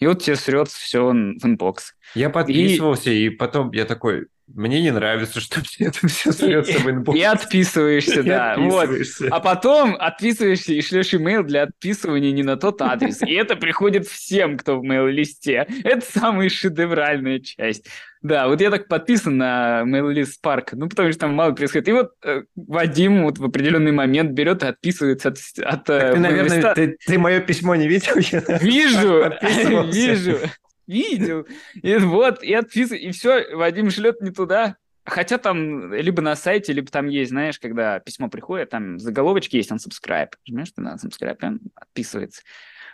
[0.00, 1.94] И вот тебе срется все в inbox.
[2.14, 6.90] Я подписывался, и потом я такой, мне не нравится, что мне это все срется в
[6.90, 7.18] inbox.
[7.18, 8.54] И отписываешься, да.
[8.56, 8.84] Вот.
[8.84, 9.28] отписываешься.
[9.30, 13.22] А потом отписываешься и шлешь имейл для отписывания не на тот адрес.
[13.22, 15.66] И это приходит всем, кто в mail-list е.
[15.84, 17.86] Это самая шедевральная часть.
[18.22, 21.88] Да, вот я так подписан на mail-list Spark, ну, потому что там мало происходит.
[21.88, 26.14] И вот э, Вадим вот в определенный момент берет и отписывается от, от э, Так
[26.14, 26.74] ты, наверное, mail-list а.
[26.74, 28.14] ты, ты мое письмо не видел?
[28.60, 29.32] Вижу,
[29.90, 30.38] вижу,
[30.90, 31.46] видел.
[31.74, 34.76] И вот, и отписываю, и все, Вадим шлет не туда.
[35.04, 39.72] Хотя там либо на сайте, либо там есть, знаешь, когда письмо приходит, там заголовочки есть,
[39.72, 40.30] он subscribe.
[40.46, 42.42] Жмешь ты на subscribe, и он отписывается.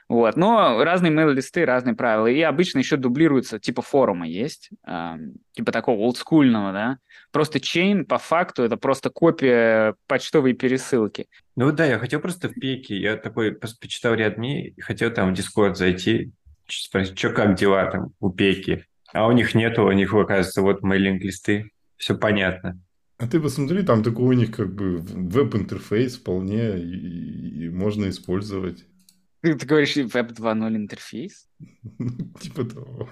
[0.08, 0.36] Вот.
[0.36, 2.28] Но разные мейл-листы, разные правила.
[2.28, 6.98] И обычно еще дублируются, типа форума есть, эм, типа такого олдскульного, да.
[7.32, 11.26] Просто чейн, по факту, это просто копия почтовой пересылки.
[11.56, 15.34] Ну да, я хотел просто в пеке, я такой почитал ряд дней, хотел там в
[15.34, 16.32] Дискорд зайти,
[16.68, 18.84] спросить, что как дела там у пеки.
[19.12, 22.80] А у них нету, у них, оказывается, вот мейлинг-листы, все понятно.
[23.18, 28.84] А ты посмотри, там такой у них как бы веб-интерфейс вполне и, и можно использовать.
[29.40, 31.48] Ты, ты говоришь, Web 2.0 интерфейс?
[32.40, 33.08] Типа того.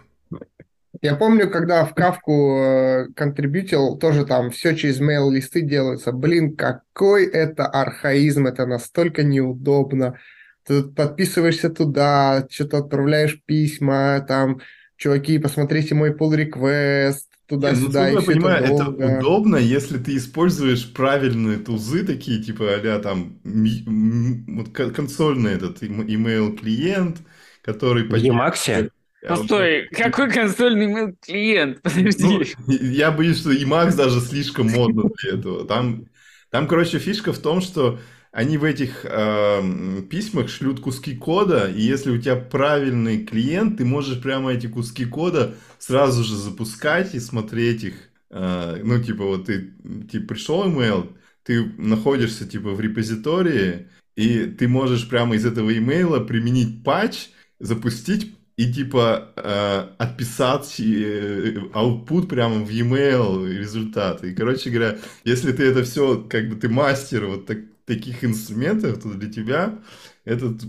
[1.01, 6.13] Я помню, когда в Кавку э, контрибьютил, тоже там все через mail-листы делается.
[6.13, 10.19] Блин, какой это архаизм, это настолько неудобно.
[10.65, 14.61] Ты подписываешься туда, что-то отправляешь письма, там,
[14.97, 17.25] чуваки, посмотрите мой pull request,
[17.57, 19.07] ну, туда-сюда, и я понимаю, это это долго.
[19.07, 25.53] удобно, если ты используешь правильные тузы, такие типа а там ми- м, вот кон- консольный
[25.53, 27.19] этот email клиент,
[27.63, 28.91] который В Emacs?
[29.27, 31.83] А, Постой, какой консольный email клиент?
[32.17, 32.55] Ну, Подожди.
[32.69, 35.67] я боюсь, что Emacs даже слишком модно для этого.
[35.67, 36.07] Там,
[36.51, 37.99] там, короче, фишка в том, что
[38.35, 43.85] они в этих эм, письмах шлют куски кода, и если у тебя правильный клиент, ты
[43.85, 47.95] можешь прямо эти куски кода сразу же запускать и смотреть их.
[48.31, 49.75] Э, ну, типа, вот ты
[50.11, 56.19] типа, пришел email, ты находишься типа в репозитории, и ты можешь прямо из этого имейла
[56.19, 57.29] применить патч,
[57.61, 64.25] запустить и типа э, отписать э, output прямо в e-mail результат.
[64.25, 69.03] И, короче говоря, если ты это все, как бы ты мастер вот так- таких инструментов,
[69.03, 69.79] то для тебя
[70.25, 70.63] этот,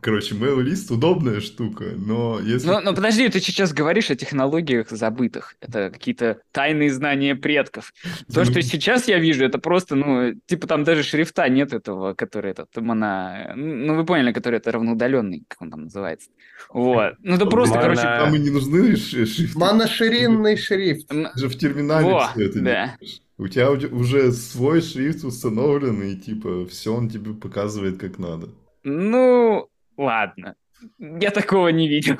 [0.00, 2.68] короче, mail-лист удобная штука, но если...
[2.68, 5.56] Но, но подожди, ты сейчас говоришь о технологиях забытых.
[5.60, 7.92] Это какие-то тайные знания предков.
[8.32, 12.52] То, что сейчас я вижу, это просто, ну, типа там даже шрифта нет этого, который
[12.52, 13.54] этот, моно...
[13.56, 16.30] Ну, вы поняли, который это равноудаленный, как он там называется.
[16.72, 17.14] Вот.
[17.20, 18.02] Ну, это просто, Моно- короче...
[18.02, 19.58] Там и не нужны шрифты.
[19.58, 21.10] Моноширинный шрифт.
[21.34, 22.96] же в терминале Во, все это да.
[23.00, 23.20] делаешь.
[23.38, 28.48] У тебя уже свой шрифт установлен, и типа все он тебе показывает как надо.
[28.82, 30.56] Ну, ладно.
[30.98, 32.18] Я такого не видел.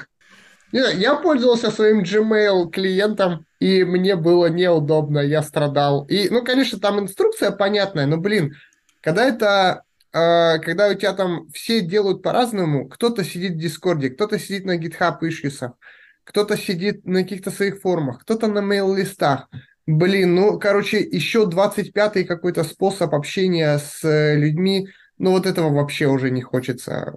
[0.72, 6.04] Не, я пользовался своим Gmail клиентом, и мне было неудобно, я страдал.
[6.06, 8.54] И, ну, конечно, там инструкция понятная, но, блин,
[9.00, 14.38] когда это э, когда у тебя там все делают по-разному, кто-то сидит в Дискорде, кто-то
[14.38, 15.72] сидит на GitHub ишьюсах,
[16.24, 19.48] кто-то сидит на каких-то своих форумах, кто-то на мейл-листах.
[19.88, 26.08] Блин, ну, короче, еще 25-й какой-то способ общения с э, людьми, ну, вот этого вообще
[26.08, 27.16] уже не хочется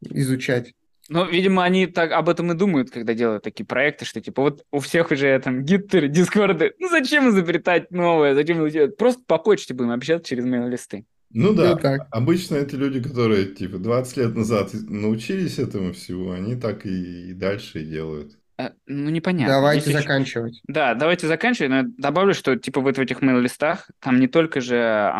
[0.00, 0.72] изучать.
[1.08, 4.64] Ну, видимо, они так об этом и думают, когда делают такие проекты, что типа вот
[4.70, 6.74] у всех уже там гиттеры, дискорды.
[6.78, 8.36] Ну зачем изобретать новое?
[8.36, 8.96] Зачем делать?
[8.96, 11.04] Просто по почте будем общаться через мейл-листы.
[11.30, 12.06] Ну да, так.
[12.12, 17.32] обычно это люди, которые типа 20 лет назад научились этому всего, они так и, и
[17.32, 18.38] дальше и делают.
[18.62, 19.54] А, ну, непонятно.
[19.54, 20.60] Давайте Если заканчивать.
[20.66, 21.70] Да, давайте заканчивать.
[21.70, 25.12] Но добавлю, что типа вот в этих мейл-листах там не только же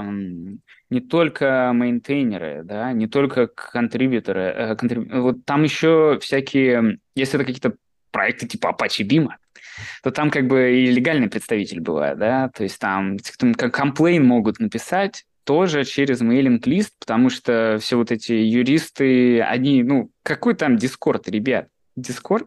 [0.90, 5.10] не только мейнтейнеры, да, не только контрибьюторы, э, контриб...
[5.10, 7.76] вот там еще всякие, если это какие-то
[8.10, 9.28] проекты типа Apache Beam,
[10.02, 14.22] то там как бы и легальный представитель бывает, да, то есть там, там как комплейн
[14.22, 20.76] могут написать, тоже через мейлинг-лист, потому что все вот эти юристы, они, ну, какой там
[20.76, 21.68] Дискорд, ребят?
[21.96, 22.46] Дискорд?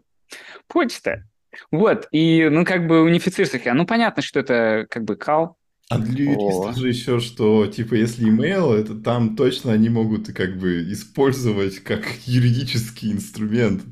[0.68, 1.24] Почта.
[1.70, 3.58] Вот, и, ну, как бы унифицируется.
[3.72, 5.56] Ну, понятно, что это как бы кал,
[5.88, 10.58] а для юристов же еще, что, типа, если email, это там точно они могут как
[10.58, 13.84] бы использовать как юридический инструмент.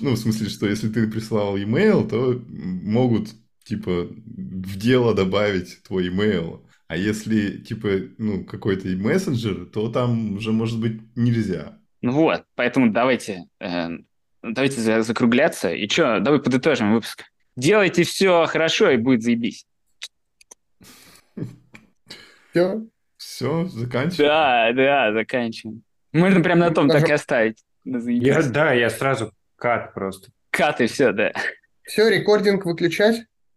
[0.00, 3.28] Ну, в смысле, что если ты прислал email, то могут,
[3.64, 6.64] типа, в дело добавить твой email.
[6.88, 11.78] А если, типа, ну, какой-то мессенджер, то там уже, может быть, нельзя.
[12.00, 13.88] Ну вот, поэтому давайте, э,
[14.42, 15.70] давайте закругляться.
[15.72, 17.24] И что, давай подытожим выпуск.
[17.56, 19.66] Делайте все хорошо, и будет заебись.
[22.50, 22.86] Все?
[23.16, 24.28] Все, заканчиваем?
[24.28, 25.82] Да, да, заканчиваем.
[26.12, 27.64] Можно прям на том так и оставить.
[27.84, 30.30] Я, да, я сразу кат просто.
[30.50, 31.32] Кат и все, да.
[31.82, 33.24] Все, рекординг выключать?